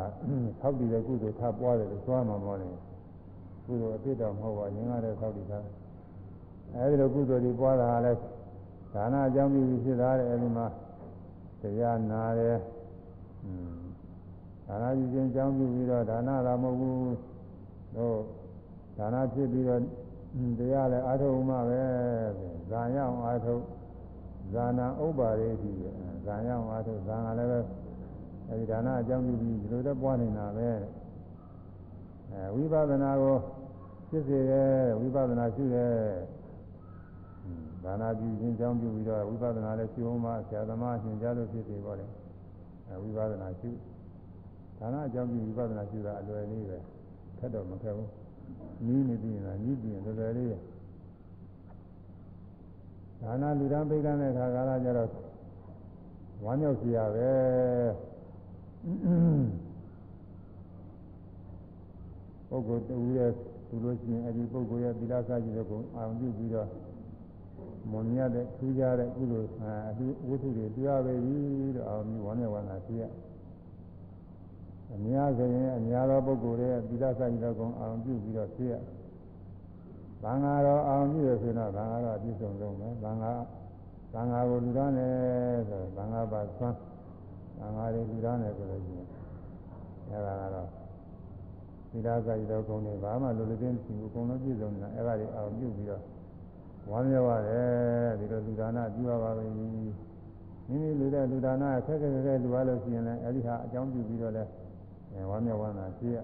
[0.59, 2.69] ဆောက်တည်တဲ့ကုသိုလ်ထပ်ပွားတယ်လို့သွားမှာပေါ့လေ
[3.65, 5.59] ကုသိုလ်အပြည့်တော့မဟုတ်ပါရင်းကားတဲ့ဆောက်တည်တာ
[6.73, 8.19] အဲဒီလိုကုသိုလ်တွေပွားတာလည်း
[8.93, 10.67] ဒါနအကြောင်းပြုပြီးဖြစ်တာတဲ့အဲဒီမှာ
[11.61, 12.57] တရားနာတယ်
[14.67, 17.15] ဒါနပြုခြင်းကြောင်းပြုပြီးတော့ဒါနသာမဟုတ်ဘူး
[17.97, 18.17] တို့
[18.97, 19.81] ဒါနဖြစ်ပြီးတော့
[20.59, 21.81] တရားလည်းအာထုံမှပဲ
[22.69, 23.57] ဇာရအောင်အာထုံ
[24.53, 25.71] ဇာနာဥပ္ပါရေတိ
[26.25, 27.59] ဇာရအောင်အာထုံဇာကလည်းပဲ
[28.49, 30.69] အဲဒီဒါနအကြောင်းပြုပြီးဒီလိုတော့ပွားနေတာပဲ
[32.31, 33.37] အဲဝိပဿနာကို
[34.09, 35.93] ဖြစ်စေရဲ့ဝိပဿနာရှုရဲ့
[37.83, 42.05] ဒါနာပြုခြင်းကြောင်းပြုပြီးတော့ဝိပဿနာလည်းရှုအောင်မှဆရာသမားရှင်ကြားလို့ဖြစ်စေပါလေ
[42.87, 43.69] အဲဝိပဿနာရှု
[44.79, 46.77] ဒါနအကြောင်းပြုဝိပဿနာရှုတာအလွယ်လေးပဲ
[47.39, 48.11] ခက်တော့မခက်ဘူး
[48.85, 50.49] နီးနေပြီလားနီးပြီလွယ်လွယ်လေး
[53.21, 55.09] ဒါနလူရန်ပိဋကတဲ့ခါကာလကျတော့
[56.43, 57.29] ဝမ်းမြောက်စီရပဲ
[62.49, 63.31] ပုဂ္ဂိုလ်တူရဲ့
[63.67, 66.69] သူလို့ရှိရင်အဲဒီပုဂ္ဂိုလ်ရဲ့သီလစာကြည့်တဲ့ကုံအာရုံပြုပြီးတော့
[67.91, 69.49] မွန်မြတ်တဲ့ထူးခြားတဲ့ကုသိုလ်
[69.89, 71.35] အတူဝိသုတွေတွေ့ရပဲပြီ
[71.75, 73.03] လို့အာရုံပြုဝမ်းမြောက်ဝမ်းသာဖြစ်ရ
[74.93, 78.73] အများဆိုရင်အများသောပုဂ္ဂိုလ်ရဲ့သီလစာကြည့်တဲ့ကုံအာရုံပြုပြီးတော့ဖြစ်ရ
[80.23, 83.33] ဘာငါတော့အာရုံပြုရဆိုတော့ဘာငါတော့အပြည့်စုံဆုံးပဲဘာငါ
[84.13, 85.13] ဘာငါကိုလူသားနဲ့
[85.69, 86.77] ဆိုဘာငါပါသွမ်း
[87.65, 89.07] ဘာငါတွေလူသားနဲ့ဆိုလို့ရှိရင်
[90.09, 90.67] အဲဒါကတော့
[91.91, 96.01] သီလစာကြည့်တဲ့ကုံတွေဘာမှလူလူချင်းမရှိဘူးအကုန်လုံးပြည့်စုံနေတာအဲဒါတွေအာရုံပြုပြီးတော့
[96.91, 99.65] ဝမ်းမြောက်ရတယ်ဒီလိုလူဒါနပြုရပါပဲမိ
[100.67, 104.43] မိလူတဲ့လူဒါနခက်ခက်ခက်ခက်လူရလို့ရှိရင်လည်းအဲဒီဟာအကြောင်းပြုပြီးတော့လဲ
[105.29, 106.17] ဝမ်းမြောက်ဝမ်းသာရှိရ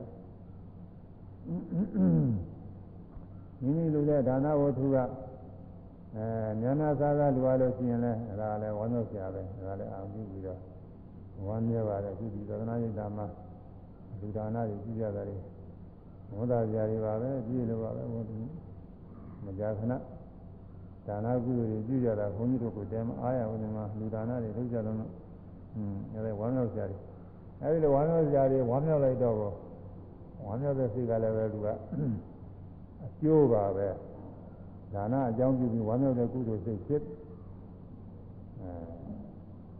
[3.62, 4.97] မိမိလူတဲ့ဒါနဝတ္ထုက
[6.15, 6.25] အဲ
[6.62, 10.60] ဉာဏစားကလူရလို့ရှိရင်လည်းအဲဒါလည်းဝမ်းမြောက်ကြပဲအဲဒါလည်းအာပြုပြီးတော့
[11.47, 13.25] ဝမ်းမြောက်ပါတယ်အခုဒီသဒ္ဒနာရိတ်တာမှာ
[14.19, 15.38] လူဒါနတွေပြုကြတာတွေ
[16.36, 18.04] ဝန္တာကြတွေပါပဲပြည့်လို့ပါပဲ
[19.45, 19.93] မကြာခဏ
[21.08, 25.12] ဒါနကုသိုလ်တွေပြုကြတာဘုန်းကြီးတို့ကိုတဲမအားရဘူးဒီမှာလူဒါနတွေလုပ်ကြတော့ဟွန်း
[26.13, 26.99] အဲဒါဝမ်းမြောက်ကြတယ်
[27.62, 29.36] အဲဒီလိုဝမ်းမြောက်ကြတယ်ဝမ်းမြောက်လိုက်တော့
[30.45, 31.67] ဝမ်းမြောက်တဲ့စိတ်ကလည်းပဲသူက
[33.06, 33.88] အကျိုးပါပဲ
[34.93, 37.04] ဒါနအကြောင်းပြုပြီးဝမ်းမြောက်တဲ့ကုသိုလ်စိတ်ဖြစ်
[38.62, 38.71] အဲ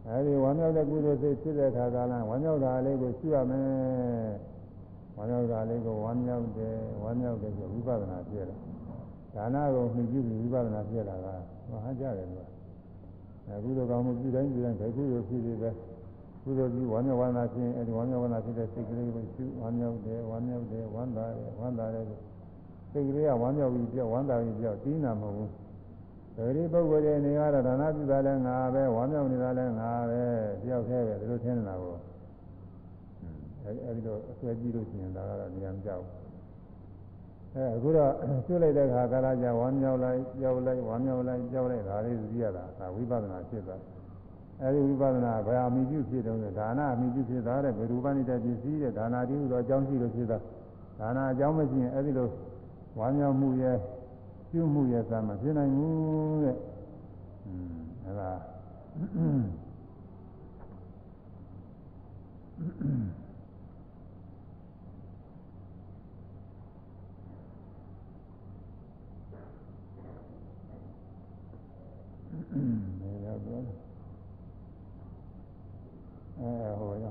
[0.08, 4.32] အဲဒီဝမ်းမြောက်တဲ့ကုသိုလ်စိတ်ဖြစ်တဲ့အခါကလည်းဝမ်းမြောက်တာလေးကိုရှိရမယ်
[5.16, 8.58] ဝမ်းမြောက်တာလေးကိုဝမ်းမြောက်တယ်ဝမ်းမြောက်တယ်ဆိုဝိပဿနာဖြစ်တယ်
[9.34, 11.34] ဒါနကိုမှီပြုပြီးဝိပဿနာဖြစ်လာတာ
[11.68, 12.48] ဟောဟကြတယ်လို့
[13.48, 15.70] အခုတော့ကောင်းမှုပြုတိုင်းပြုတိုင်းဘယ်ကုသိုလ်ဖြစ်ဖြစ်ပဲ
[16.44, 22.04] ကုသိုလ်ပြုဝမ်းမြောက်ဝမ်းသာခြင်းအဲဒီဝမ်းမြောက်ဝမ်းသာဖြစ်တဲ့စိတ်ကလေးကိုရှုဝမ်းမြောက်တယ်ဝမ်းမြောက်တယ်ဝမ်းသာတယ်ဝမ်းသာတယ်
[22.92, 25.50] စိတ်ကလေးကဝမ်းမြောက်ပြီးပြောက်ဝမ်းသာပြီးပြောက်တီးနာမဟုတ်ဘူး
[26.36, 30.22] ဒါရီပုဂ္ဂိုလ်ရဲ့နေကတော့ဒါနပြုတာလည်းငါပဲဝမ်းမြောက်နေတာလည်းငါပဲ
[30.62, 31.94] တယောက်တည်းပဲဒီလိုထင်နေတာကို
[33.64, 36.22] အဲဒီအဲဒီတော့အဆွဲကြည့်လို့ရှိရင်ဒါကတော့နေရာမကြောက်ဘူး
[37.54, 38.12] အဲအခုတော့
[38.46, 43.80] ကျွတ်လိုက်တဲ့ခါကာလကြာဝမ်းမြောက်လိုက်ကြောက်လိုက်ဝမ်းမြောက်လိုက်ကြောက်လိုက်ဒါလေးသိရတာဒါဝိပဿနာဖြစ်သွား
[44.62, 50.38] အဲဒီဝိပဿနာဘယ်အမိပြုဖြစ်တုံးလဲဒါနအမိပြုဖြစ်တာတဲ့ဘယ်ရူပနိတ္တပစ္စည်းတဲ့ဒါနာတိဟုသောအကြောင်းရှိလို့ဖြစ်တာ
[51.00, 52.28] ဒါနာအကြောင်းမရှိရင်အဲဒီလို
[52.98, 53.76] ဝမ်းမြောက်မှုရဲ့
[54.52, 56.56] ပြုမှုရဲ့သာမဖြစ်နိုင်ဘူးတဲ့
[57.46, 58.30] อืมအဲဒါ
[73.00, 73.62] နေရောက်တော့
[76.38, 76.50] အဲ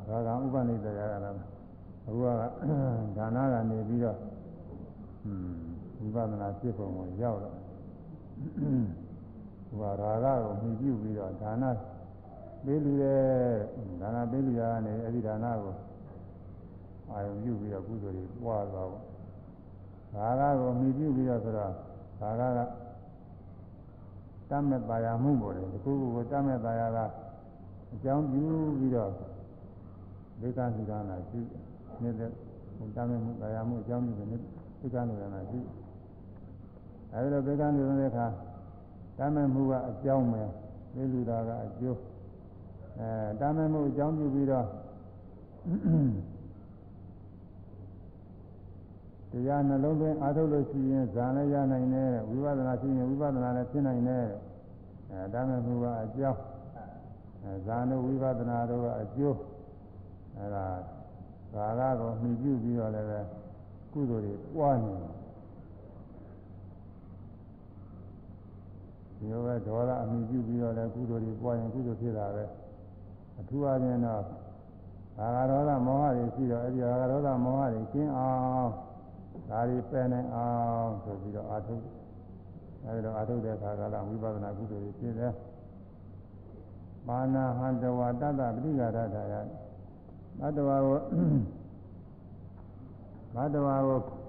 [0.08, 4.18] ဒါလားအခုကဒါနကနေပြီးတော့
[6.02, 7.56] ဝိပဿနာဖြစ်ပုံကိုရောက်တော့
[9.78, 11.64] ဟိုကရာဂကိုမြည်ပြုပြီးတော့ဒါန
[12.66, 13.22] ပေးလူတဲ့
[14.02, 15.76] ဒါနပေးလူရကနေအဲ့ဒီဒါနကို
[17.10, 21.72] အာယုံပြုပြီးတော့ကုသိုလ်တွေပွားသွားပေါ့ရာဂကိုမြည်ပြုပြီးတော့ဆိုတော့
[22.22, 22.60] ရာဂက
[24.50, 26.98] တတ်မဲ့ပါရမှုပေါ်တယ်ဒီခုကိုတတ်မဲ့ပါရက
[27.94, 28.46] အကြောင်းပြု
[28.80, 29.12] ပြီးတော့
[30.42, 31.40] ဒိဋ္ဌသုဒနာရှိ
[32.02, 32.30] နေတဲ့
[32.96, 34.44] တတ်မဲ့မှုပါရမှုအကြောင်းပြုတဲ့ဒိဋ္ဌ
[34.82, 34.88] သု
[35.22, 35.60] ဒနာရှိ
[37.13, 38.28] အဲဒီလိုဒိဋ္ဌသုဒနာတဲ့အခါ
[39.17, 40.43] တတ်မဲ့မှုကအကြောင်းပဲ
[40.95, 42.00] သိလူတာကအကျိုး
[43.00, 44.65] အဲတတ်မဲ့မှုအကြောင်းပြုပြီးတော့
[49.32, 54.26] တရားနှလုံးသွင်းအားထုတ်လို့ရှိရင်ဇာလည်းရနိုင်တယ်ဝိပဿနာရှိရင်ဝိပဿနာလည်းဖြစ်နိုင်တယ်
[55.12, 56.41] အဲဒါမဲ့မှုကအကြောင်း
[57.43, 59.38] အဲဇာနဲ့ဝိပဿနာတို့ကအကျိုး
[60.38, 60.65] အဲဒါ
[61.54, 63.19] ကာလကိုမှီပြုပြီးတော့လည်းပဲ
[63.93, 65.11] ကုသိုလ်တွေပွားနေတယ်
[69.22, 72.44] ဒီလိုပဲဒေါသအမိပြုပြီးတော့လည်းကုသိုလ်တွေပွားရင်ကုသိုလ်ဖြစ်တာပဲ
[73.40, 74.24] အထူးအချင်းတော့
[75.18, 78.70] ဘာဂရောဓမောဟတွေရှိတော့အဲဒီဘာဂရောဓမောဟတွေကျင်းအောင်
[79.50, 80.50] ဒါတွေပယ်နိုင်အော
[80.82, 81.76] င်ဆိုပြီးတော့အာထု
[82.86, 85.34] အဲဒီတော့အာထုတဲ့အခါကလည်းဝိပဿနာကုသိုလ်တွေဖြစ်တယ်
[87.08, 89.36] မာနာဟံတဝတတ္တပဋိဃာရတာယ
[90.40, 90.98] ဘတ်တော်ကို
[93.36, 94.21] ဘတ်တော်ကို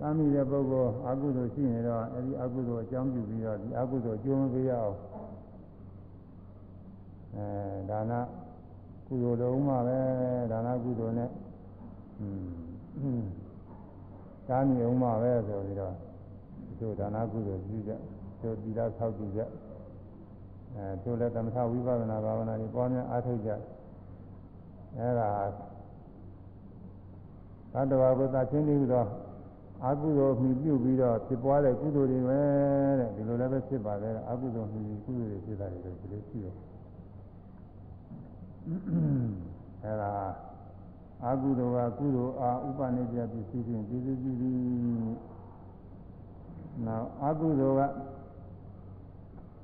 [0.00, 4.96] တမ်းမိတဲ့ပုဂ္ဂိုလ်အကုသိုလ်ရှိနေတော့အဲဒီအကုသိုလ်အကြောင်းပြုပြီးတော့ဒီအကုသိုလ်အကျိုးမပေးရအောင်
[7.34, 7.46] အဲ
[7.90, 8.12] ဒါန
[9.06, 9.98] ကုသိုလ်လုံးမှာပဲ
[10.52, 11.30] ဒါနကုသိုလ်နဲ့
[12.18, 12.26] อื
[13.20, 13.24] ม
[14.48, 15.94] တားမြုံမှာပဲဆိုပြီးတော့
[16.80, 17.92] တို့ဒါနကုသိုလ်ပြုကြ
[18.42, 19.40] တို့သီလဆောက်တည်ကြ
[20.74, 23.50] အဲတို့လည်းသမထဝိပဿနာဘာဝနာတွေပွားများအားထုတ်ကြ
[24.98, 25.30] အဲဒါ
[27.72, 29.08] သတ္တဝါကိုသာချင်းပြီးတော့
[29.86, 32.40] အကုသိုလ်မှီပြုပြီးတော့ဖြစ်ပွားတဲ့ကုသိုလ်တွေပဲ
[33.00, 36.54] တဲ့ဒီလိုလည်းပဲဖြစ်ပါတယ်အကုသိုလ်မှီကုသိုလ်တွေဖြစ်တာတွေဒီလိုရှိတယ်
[39.84, 40.12] အဲဒါ
[41.24, 44.56] အကုသိုလ်ကကုသိုလ်အားဥပနိစ္စပစ္စည်းဖြင့်ကျေစုပြုသည်
[46.86, 47.92] နောက်အကုသိုလ်က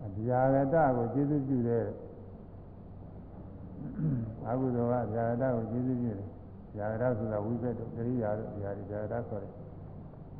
[0.04, 1.84] အဗျာဂတကိုကျေစုပြုတဲ့
[4.48, 6.28] အကုသိုလ်ကဗျာဂတကိုကျေစုပြုတယ်
[6.76, 9.52] ဗျာဂတဆိုတာဝိဘတ်တို့ကရိယာတို့ဗျာဒီဗျာဂတဆိုတယ်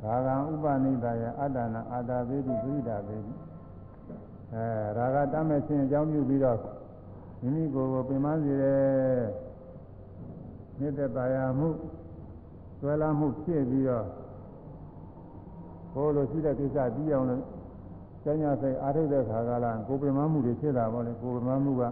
[0.01, 3.33] ဘာဂံဥပနိဒာယအတ္တနာအာတာဝေတိပိဒာဝေတိ
[4.53, 6.59] အဲရာဂတမဲ့ခြင်းအကြောင်းပြုပြီးတော့
[7.41, 9.23] မိမိကိုယ်ကိုပင်မစေတယ်
[10.79, 11.69] မြစ်တဲ့ပါရမှု
[12.79, 14.05] ဆွဲလာမှုဖြစ်ပြီးတော့
[15.93, 17.43] ဘိုးလိုရှိတဲ့ကိစ္စပြီးအောင်လို့
[18.23, 21.83] ကျမ်းညာစိတ်အားထုတ်တဲ့ခါကလာကိုယ်ပင်မမှုတွေဖြစ်တာပေါ့လေကိုယ်ပင်မမှုက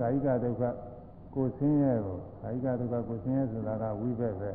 [0.00, 0.62] ကာယကဒုက္ခ
[1.34, 4.50] ကိုယ်ဆင်းရဲကိုကာယကဒုက္ခကိုယ်ဆင်းရဲဆိုတာကဝိဘက်ပဲ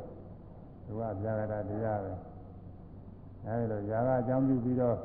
[0.86, 2.14] သူကဗျာဂတာတရားပဲ
[3.46, 4.98] အဲဒီလိုຢာကအကြောင်းပြုပြီးတော့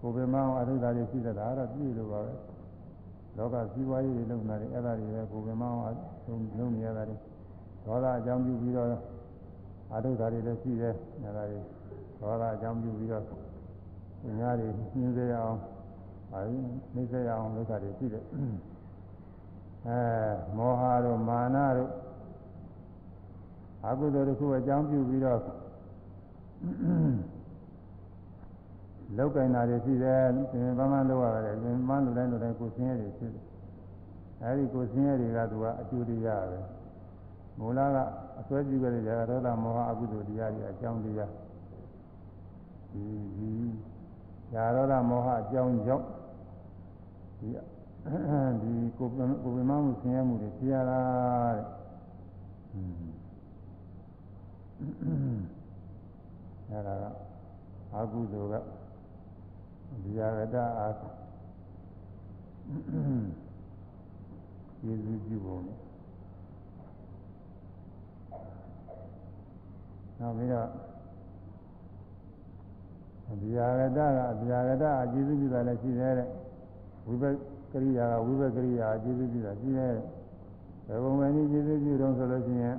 [0.00, 2.32] ကိုယ်ပင်မအောင်အထုတာတွေရှိတဲ့ဒါကတော့ပြည့်လို့ပါပဲ
[3.36, 5.78] လောကစည်းဝါးရေးတွေလုပ်နေတယ်အဲ့ဒါတွေပဲကိုယ်ပင်မအောင်
[6.58, 7.16] လုပ်နေရတာတွေ
[7.86, 8.88] ဒေါသအကြောင်းပြုပြီးတော့
[9.94, 11.60] အထုတာတွေလည်းရှိတယ်အဲ့ဒါတွေ
[12.20, 13.24] ဒေါသအကြောင်းပြုပြီးတော့
[14.40, 15.58] ညာတွေညှင်းစေရအောင်
[16.32, 16.58] အဲဒီ
[16.94, 18.24] နှိမ့်စေရအောင်လုပ်တာတွေရှိတယ်
[19.86, 20.00] အဲ
[20.56, 21.90] မောဟတို့မာနတို့
[23.86, 25.40] အကုသိုလ်တစ်ခုအကြောင်းပြုပြီးတော့
[29.16, 33.44] လောက်ကင်တာတွေရှိတယ်သင်္ဘာမှန်လောက်ရတယ်သင်္ဘာမှန်လူတိုင်းလူတိုင်းကိုယ်ဆင်းရဲတွေရှိတယ်
[34.42, 36.60] အဲဒီကိုယ်ဆင်းရဲတွေကသူကအကျိုးတရားပဲ
[37.58, 37.96] မူလက
[38.40, 41.30] အစွဲပြုခဲ့တဲ့ဇာတောတာမောဟအကုသိုလ်တရားတွေအကြောင်းတရား
[42.92, 43.04] ဒီ
[43.36, 43.52] ဒီ
[44.52, 46.06] ဇာတောတာမောဟအကြောင်းကြောင့်
[47.38, 47.48] ဒီ
[48.62, 51.00] ဒီကိုယ်ကိုယ်ပင်မမှုဆင်းရဲမှုတွေဖြစ်ရတာ
[51.56, 51.66] တဲ့
[56.70, 57.04] အဲဒါက
[57.94, 58.66] အကုသိုလ်က
[60.04, 60.94] ဒီယာရတအား
[64.84, 65.78] ယေရှုပြုပုံနဲ့
[70.18, 70.68] နောက်ပြီးတော့
[73.42, 74.00] ဒီယာရတက
[74.40, 76.28] ဒီယာရတအကျေစုပြုတာလည်းရှိတယ်တဲ့
[77.06, 77.24] ဝိဘ
[77.72, 79.94] ကရိယာကဝိဘကရိယာအကျေစုပြုတာရှိတယ်
[80.86, 82.76] ဘယ်ပုံမှန်ကြီးကျေစုပြုတော့ဆိုလို့ရှိရင်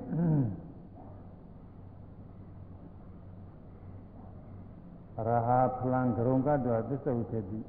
[5.17, 7.67] ရဟာဖလံဒရုံကတော့သစ္စုတ်ဖြစ်ပြီး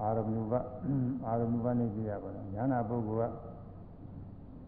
[0.00, 0.52] အာရမုပ
[1.26, 3.34] အာရမုပနေကြရပါလားညာနာပုဂ္ဂိုလ်က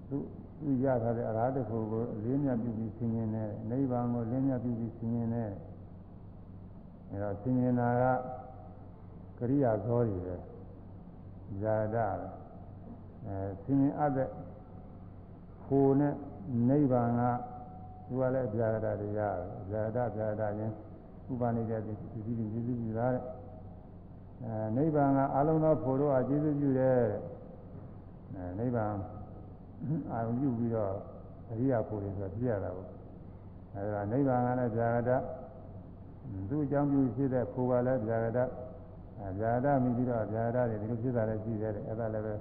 [0.08, 0.16] သူ
[0.58, 5.50] သူရထားတဲ့အရဟတခုကိုလင်းမြပြုပြီးဆင်ခြင်တဲ့နိဗ္ဗာန်ကိုလင်းမြပြုပြီးဆင်ခြင်တဲ့
[7.10, 8.04] အဲတော့ဆင်ခြင်တာက
[9.38, 10.36] ကရိယာဇောတွေပဲ
[11.62, 12.06] ဇာတာ
[13.26, 14.28] အဲဆင်ခြင်အပ်တဲ့
[15.68, 16.14] ကိုယ်နဲ့
[16.68, 17.22] နိဗ္ဗာန်က
[18.06, 19.38] သူကလည်းဇာတာတရား
[19.70, 20.74] ဇာတာဇာတာချင်း
[21.32, 23.12] ဥပနိဒေတိဒီဒီဒီဒီဒီလား
[24.44, 27.00] အဲနိဗ္ဗာန်ကအလုံးသောဖို့တော့အကျေစုပြုတယ်
[28.34, 28.92] အဲနိဗ္ဗာန်
[30.12, 30.92] အာရုံပြုပြီးတော့
[31.50, 32.88] အရိယာဖို့တွေဆိုပြရတာပေါ့
[33.74, 35.16] အဲဒါနိဗ္ဗာန်ကလည်းဗျာဂတာ
[36.50, 38.44] သူ့အကြောင်းပြုဖြစ်တဲ့ဖို့ကလည်းဗျာဂတာ
[39.20, 42.34] အဲဗျာဂတာမိပြီးတော့ဗျာဂတာတွေဒီလိုဖြစ်တာလည်းရှိတယ်အဲ့ဒါလည်းပဲ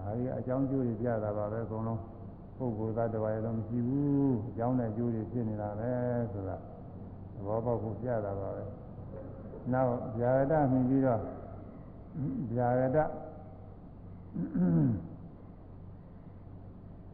[0.00, 2.00] အဲဒီအကြောင်းကျိုးတွေပြတာပါပဲအကုန်လုံး
[2.56, 5.90] ပုဂ္ဂိုလ်သားတော်ရတော့မရှိဘူးအကြောင်းနဲ့ကျိုးတွေဖြစ်နေတာပဲ
[6.32, 6.71] ဆိုတာသ
[7.46, 8.64] ဘောပေါက်ဖို့ပြတာပါပဲ
[9.72, 11.20] နောက်ဗျာဂတမြင်ပြီးတော့
[12.52, 12.98] ဗျာဂတ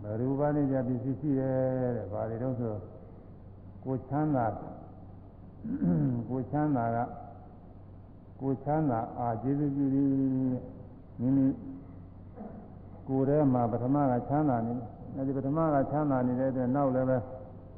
[0.02, 2.72] ဘရူပနိကြပစ္စည်းရှိတယ်တဲ့ဘာတွေတော့ဆို
[3.84, 4.46] ကိုချမ်းသာ
[6.30, 6.98] ကိုချမ်းသာက
[8.40, 10.08] ကိုချမ်းသာအာကျေးဇူးပြုပြီး
[11.20, 11.46] မိမိ
[13.08, 14.74] ကိုယ်ထဲမှာပထမကချမ်းသာနေ
[15.16, 17.18] အဲဒီပထမကချမ်းသာနေတဲ့အတွက်နောက်လည်းပဲ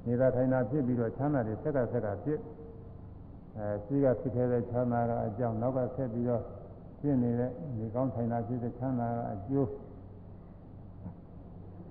[0.07, 2.39] နေတာထိုင်တာဖြစ်ပြီးတော့ချမ်းသာတွေဆက်ကဆက်ကဖြစ်
[3.57, 6.43] အဲရှိကဖြစ်ခဲ့တဲ့ချမ်းသာကအကြောင်းနောက်ကဆက်ပြီးတော့
[7.01, 9.69] ဖြစ်နေတဲ့ဒီကောင်းထိုင်တာဖြစ်တဲ့ချမ်းသာကအကျိုး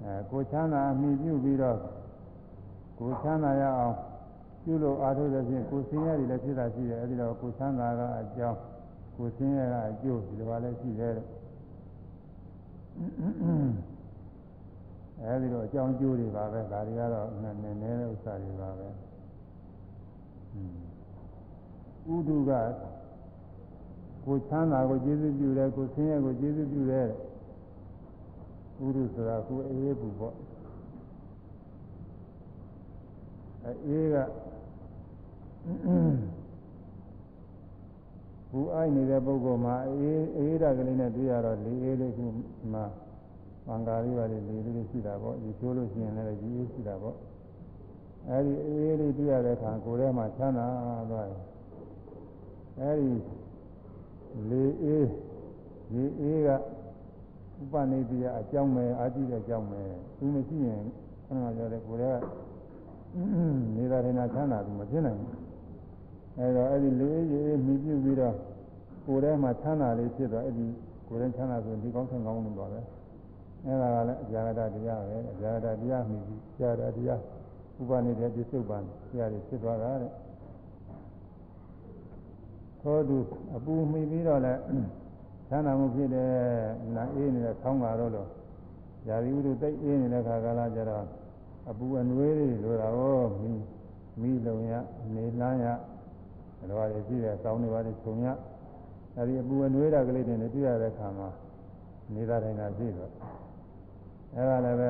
[0.03, 1.77] အဲကိုချမ်းသာအမိပြုပြီးတော့
[2.99, 3.95] ကိုချမ်းသာရအောင်
[4.63, 8.57] ပြုလို့အားထုတ်တဲ့ဖြင့်ကိုဆင်းရဲတွေလည်းဖြစ်တာရှိတယ်အဲဒီတော့ကိုချမ်းသာကအကြောင်း
[9.17, 11.27] ကိုဆင်းရဲကအကျိုးဒီလိုပါလည်းရှိတယ်တဲ့
[15.23, 18.87] အဲဒီတော့အကြောင်းကျိုးတွေပါပဲဒါတွေကတော့နည်းနည်းတဲ့ဥစ္စာတွေပါပဲ
[22.13, 22.51] ဥဒုက
[24.25, 27.07] ကိုချမ်းသာကိုကျေးဇူးပြုတယ်ကိုဆင်းရဲကိုကျေးဇူးပြုတယ်
[28.85, 30.35] ဥဒုဆိုတာကိုအေးပူပေါ့
[33.65, 34.15] အေးက
[38.51, 42.19] ဘူအိုက်နေတဲ့ပုဂ္ဂိုလ်မှာအေးအေးဓာတ်ကလေးနဲ့တွေ့ရတော့လေအေးလေးက
[42.73, 42.81] မှ
[43.69, 47.15] ဘင်္ဂါလေးပါလေလေလေးရှိတာပေါ့ဒီချိုးလို့ရှိရင်လည်းကြီးအေးရှိတာပေါ့
[48.29, 50.67] အဲဒီအေးလေးတွေ့ရတဲ့အခါကိုယ်ထဲမှာချမ်းသာ
[51.11, 51.41] သွားတယ်
[52.79, 53.13] အဲဒီ
[54.49, 55.09] လေအေး
[55.93, 56.49] လေအေးက
[57.61, 59.81] ဥပနိတိယအကြောင်းပဲအာကြည့်တဲ့အကြောင်းပဲ
[60.17, 60.81] သူမရှိရင်
[61.25, 62.17] ခဏပြောတယ်ကိုယ်ထဲက
[63.75, 65.31] နေတာရင်ချမ်းသာသူမဖြစ်နိုင်ဘူး
[66.37, 68.35] အဲတော့အဲ့ဒီလေးရေးမိပြုပြီးတော့
[69.05, 70.65] ကိုယ်ထဲမှာချမ်းသာလေးဖြစ်တော့အဲ့ဒီ
[71.07, 72.79] ကိုယ်ထဲချမ်းသာဆိုဒီကောင်းဆင်ကောင်းလို့ပါပဲ
[73.65, 77.21] အဲဒါကလည်းအကြာဂတတရားပဲအကြာဂတတရားမိပြီးကြာဂတတရား
[77.79, 80.11] ဥပနေတဲ့ပြစ္ဆုတ်ပန်တရားတွေဖြစ်သွားတာတဲ့
[82.81, 83.17] သောသူ
[83.55, 84.59] အပူမိပြီးတော့လည်း
[85.49, 86.31] ချမ်းသာမှုဖြစ်တယ်
[86.95, 88.27] နာအေးနေတဲ့ဆောင်းကာတော့လို့
[89.07, 91.05] ယာတိဥဒုတိတ်အေးနေတဲ့ခါကလာကြတော့
[91.69, 93.53] အပူအနွေးတွေလိုတာဟောမိ
[94.21, 94.73] မိလုံရ
[95.13, 95.65] နေလန်းရ
[96.57, 98.27] ဘယ်လိုရရှိတယ်စောင်းနေပါလေခြုံရ
[99.17, 101.29] အဲဒီအပူအနွေးတာကလေးတွေနဲ့တွေ့ရတဲ့အခါမှာ
[102.13, 103.11] နေတာတိုင်းတာရှိတော့
[104.35, 104.83] အဲဒါလည်းပ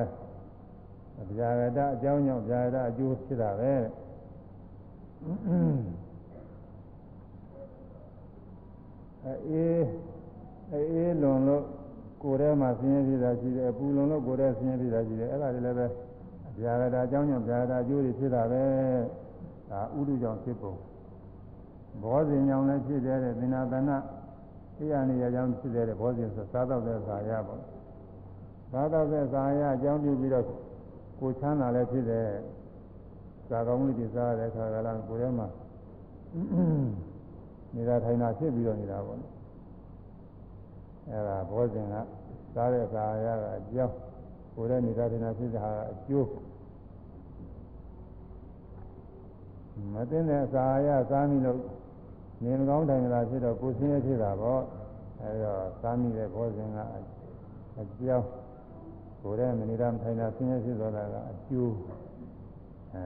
[1.36, 3.72] ဗျာဂတအကြောင်းကြောင့်ဗျာဂတအကျိုးဖြစ်တာပဲ
[9.48, 9.84] အေး
[10.72, 11.64] အေးလွန်လို့
[12.22, 15.86] ကိုယ်ထဲမှာဆင်းရဲဖြစ်တာရှိတယ်အပူလွန်လို့ကိုယ်ထဲဆင်းရဲဖြစ်တာရှိတယ်အဲ့ဒါတွေလည်းပဲ
[16.58, 18.64] ဗျာဂတာအကြောင်းကြောင့်ဗျာဂတာအကျိုးတွေဖြစ်တာပဲ
[19.70, 20.74] ဒါဥဒုကြောင့်ဖြစ်ပုံ
[22.02, 23.96] ဘောဇင်ကြောင့်လည်းဖြစ်တယ်တဲ့သင်္နာတနာ
[24.78, 27.60] အိယာနေရာကြောင့်ဖြစ်တယ်တဲ့ဘောဇင်ဆိုစားတော့တဲ့ဇာရပေါ့
[28.70, 30.44] စားတော့တဲ့ဇာရအကြောင်းပြုပြီးတော့
[31.20, 32.28] ကိုချမ်းသာလည်းဖြစ်တယ်
[33.48, 35.48] ဇာကောင်းမှုတွေစားတဲ့အခါကလည်းကိုယ်ထဲမှာ
[37.74, 39.18] နေတာထိုင်တာဖြစ်ပြီးတော့နေတာပေါ့
[41.10, 41.94] အဲဒါဘောဇင်က
[42.54, 43.94] စားတဲ့ဇာရကအကြောင်း
[44.54, 46.28] ကိုယ်ထဲနေတာထိုင်တာဖြစ်တဲ့ဟာကအကျိုး
[49.92, 51.60] မသိတဲ့အစာရစားမိလို့
[52.44, 54.62] နေမကောင်းတိုင်လာဖြစ်တော့ကိုယ်ဆင်းရဲဖြစ်တာပေါ့
[55.22, 56.78] အဲဒါစားမိတဲ့ဘောဇင်က
[57.80, 58.26] အကြောင်း
[59.22, 61.72] ကိုယ်ထဲမနေတာမထိုင်တာဆင်းရဲဖြစ်သွားတာကအကျိုး
[62.94, 63.04] အဲ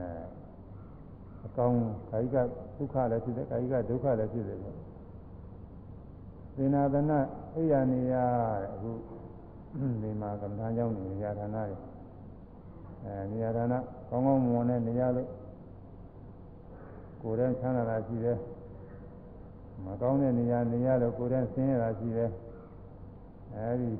[1.45, 1.77] အကောင်း
[2.09, 2.35] ကာယက
[2.77, 4.75] ဒုက္ခလည်းဖြစ်တယ်ကာယကဒုက္ခလည်းဖြစ်တယ်ပေါ့
[6.55, 7.19] သင်္နာသနာ
[7.55, 8.13] အိယာနေရ
[8.73, 8.91] အခု
[10.01, 11.77] ဒီမှာကမ္ဘာကြောင့်နေရာဌာနတွေ
[13.03, 13.73] အဲနေရာဌာန
[14.09, 15.29] ကောင်းကောင်းမွန်တဲ့နေရာလို့
[17.21, 18.37] ကိုယ်တည်းချမ်းသာတာရှိတယ်
[19.85, 22.29] မကောင်းတဲ့နေရာနေရာလို့ကိုယ်တည်းဆင်းရဲတာရှိတယ်
[23.55, 23.91] အဲဒီ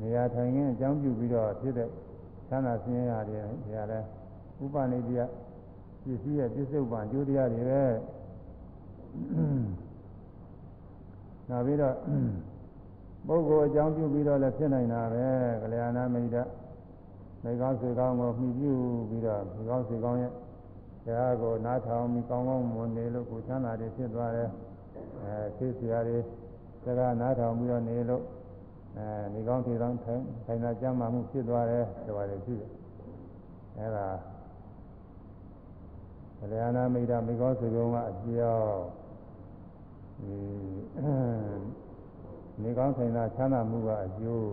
[0.00, 1.88] နေရာထိုင်ခင်းအကြောင်းပြုပြီးတော့ဖြစ်တဲ့
[2.48, 4.00] ချမ်းသာဆင်းရဲရတယ်နေရာလဲ
[4.62, 5.20] ဥပနိတိယ
[6.02, 7.82] ပစ္စည်းရဲ့ပြစ္ဆုတ်ပံကျိုးတရားတွေပဲ
[11.48, 11.94] နောက်ပြီးတော့
[13.26, 15.26] ပုဂ္ဂိုလ်အကြောင်းပြုပြီးတော့လည်းဖြစ်နိုင်တာပဲ
[15.62, 16.36] ကလျာဏမိတ်တ
[17.42, 18.72] မိကောင်းစေကောင်းကိုမှီပြု
[19.08, 20.32] ပြီးတော့မိကောင်းစေကောင်းရဲ့
[21.04, 24.50] တရားကိုနားထောင်ပြီးကောင်းကောင်းမွန်နေလို့ကိုချမ်းသာတွေဖြစ်သွားတယ်
[25.22, 26.18] အဲသိစရာတွေ
[26.84, 28.22] တရားနားထောင်ပြီးတော့နေလို့
[28.96, 32.70] အဲဒီကောင်းထီကောင်းထိုင်ထိုင်တာကြမ်းမှမှုဖြစ်သွားတယ်ဒီပါလေရှိတယ်
[33.78, 34.06] အဲဒါ
[36.38, 38.84] ဗလျာနာမိတ်တာမိကောစေကုံကအပြောင်း
[40.20, 40.38] ဒီ
[42.62, 44.46] နေကောင်းဆိုင်တာချမ်းသာမှုကအကျိုး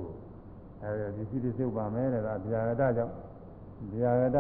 [0.82, 3.14] အဲဒီပစ္စည်းတွေစုပ်ပါမယ်တဲ့ကဗျာဂတကြောင့်
[3.94, 4.38] ဗျာဂတ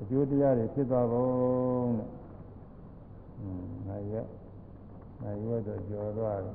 [0.00, 1.26] အကျိုးတရားတွေဖြစ်သွားပုံ
[1.98, 2.08] တဲ့။
[3.38, 4.26] อืมငါရက်
[5.22, 6.54] ငါရက်တော့ကြော်သွားတယ်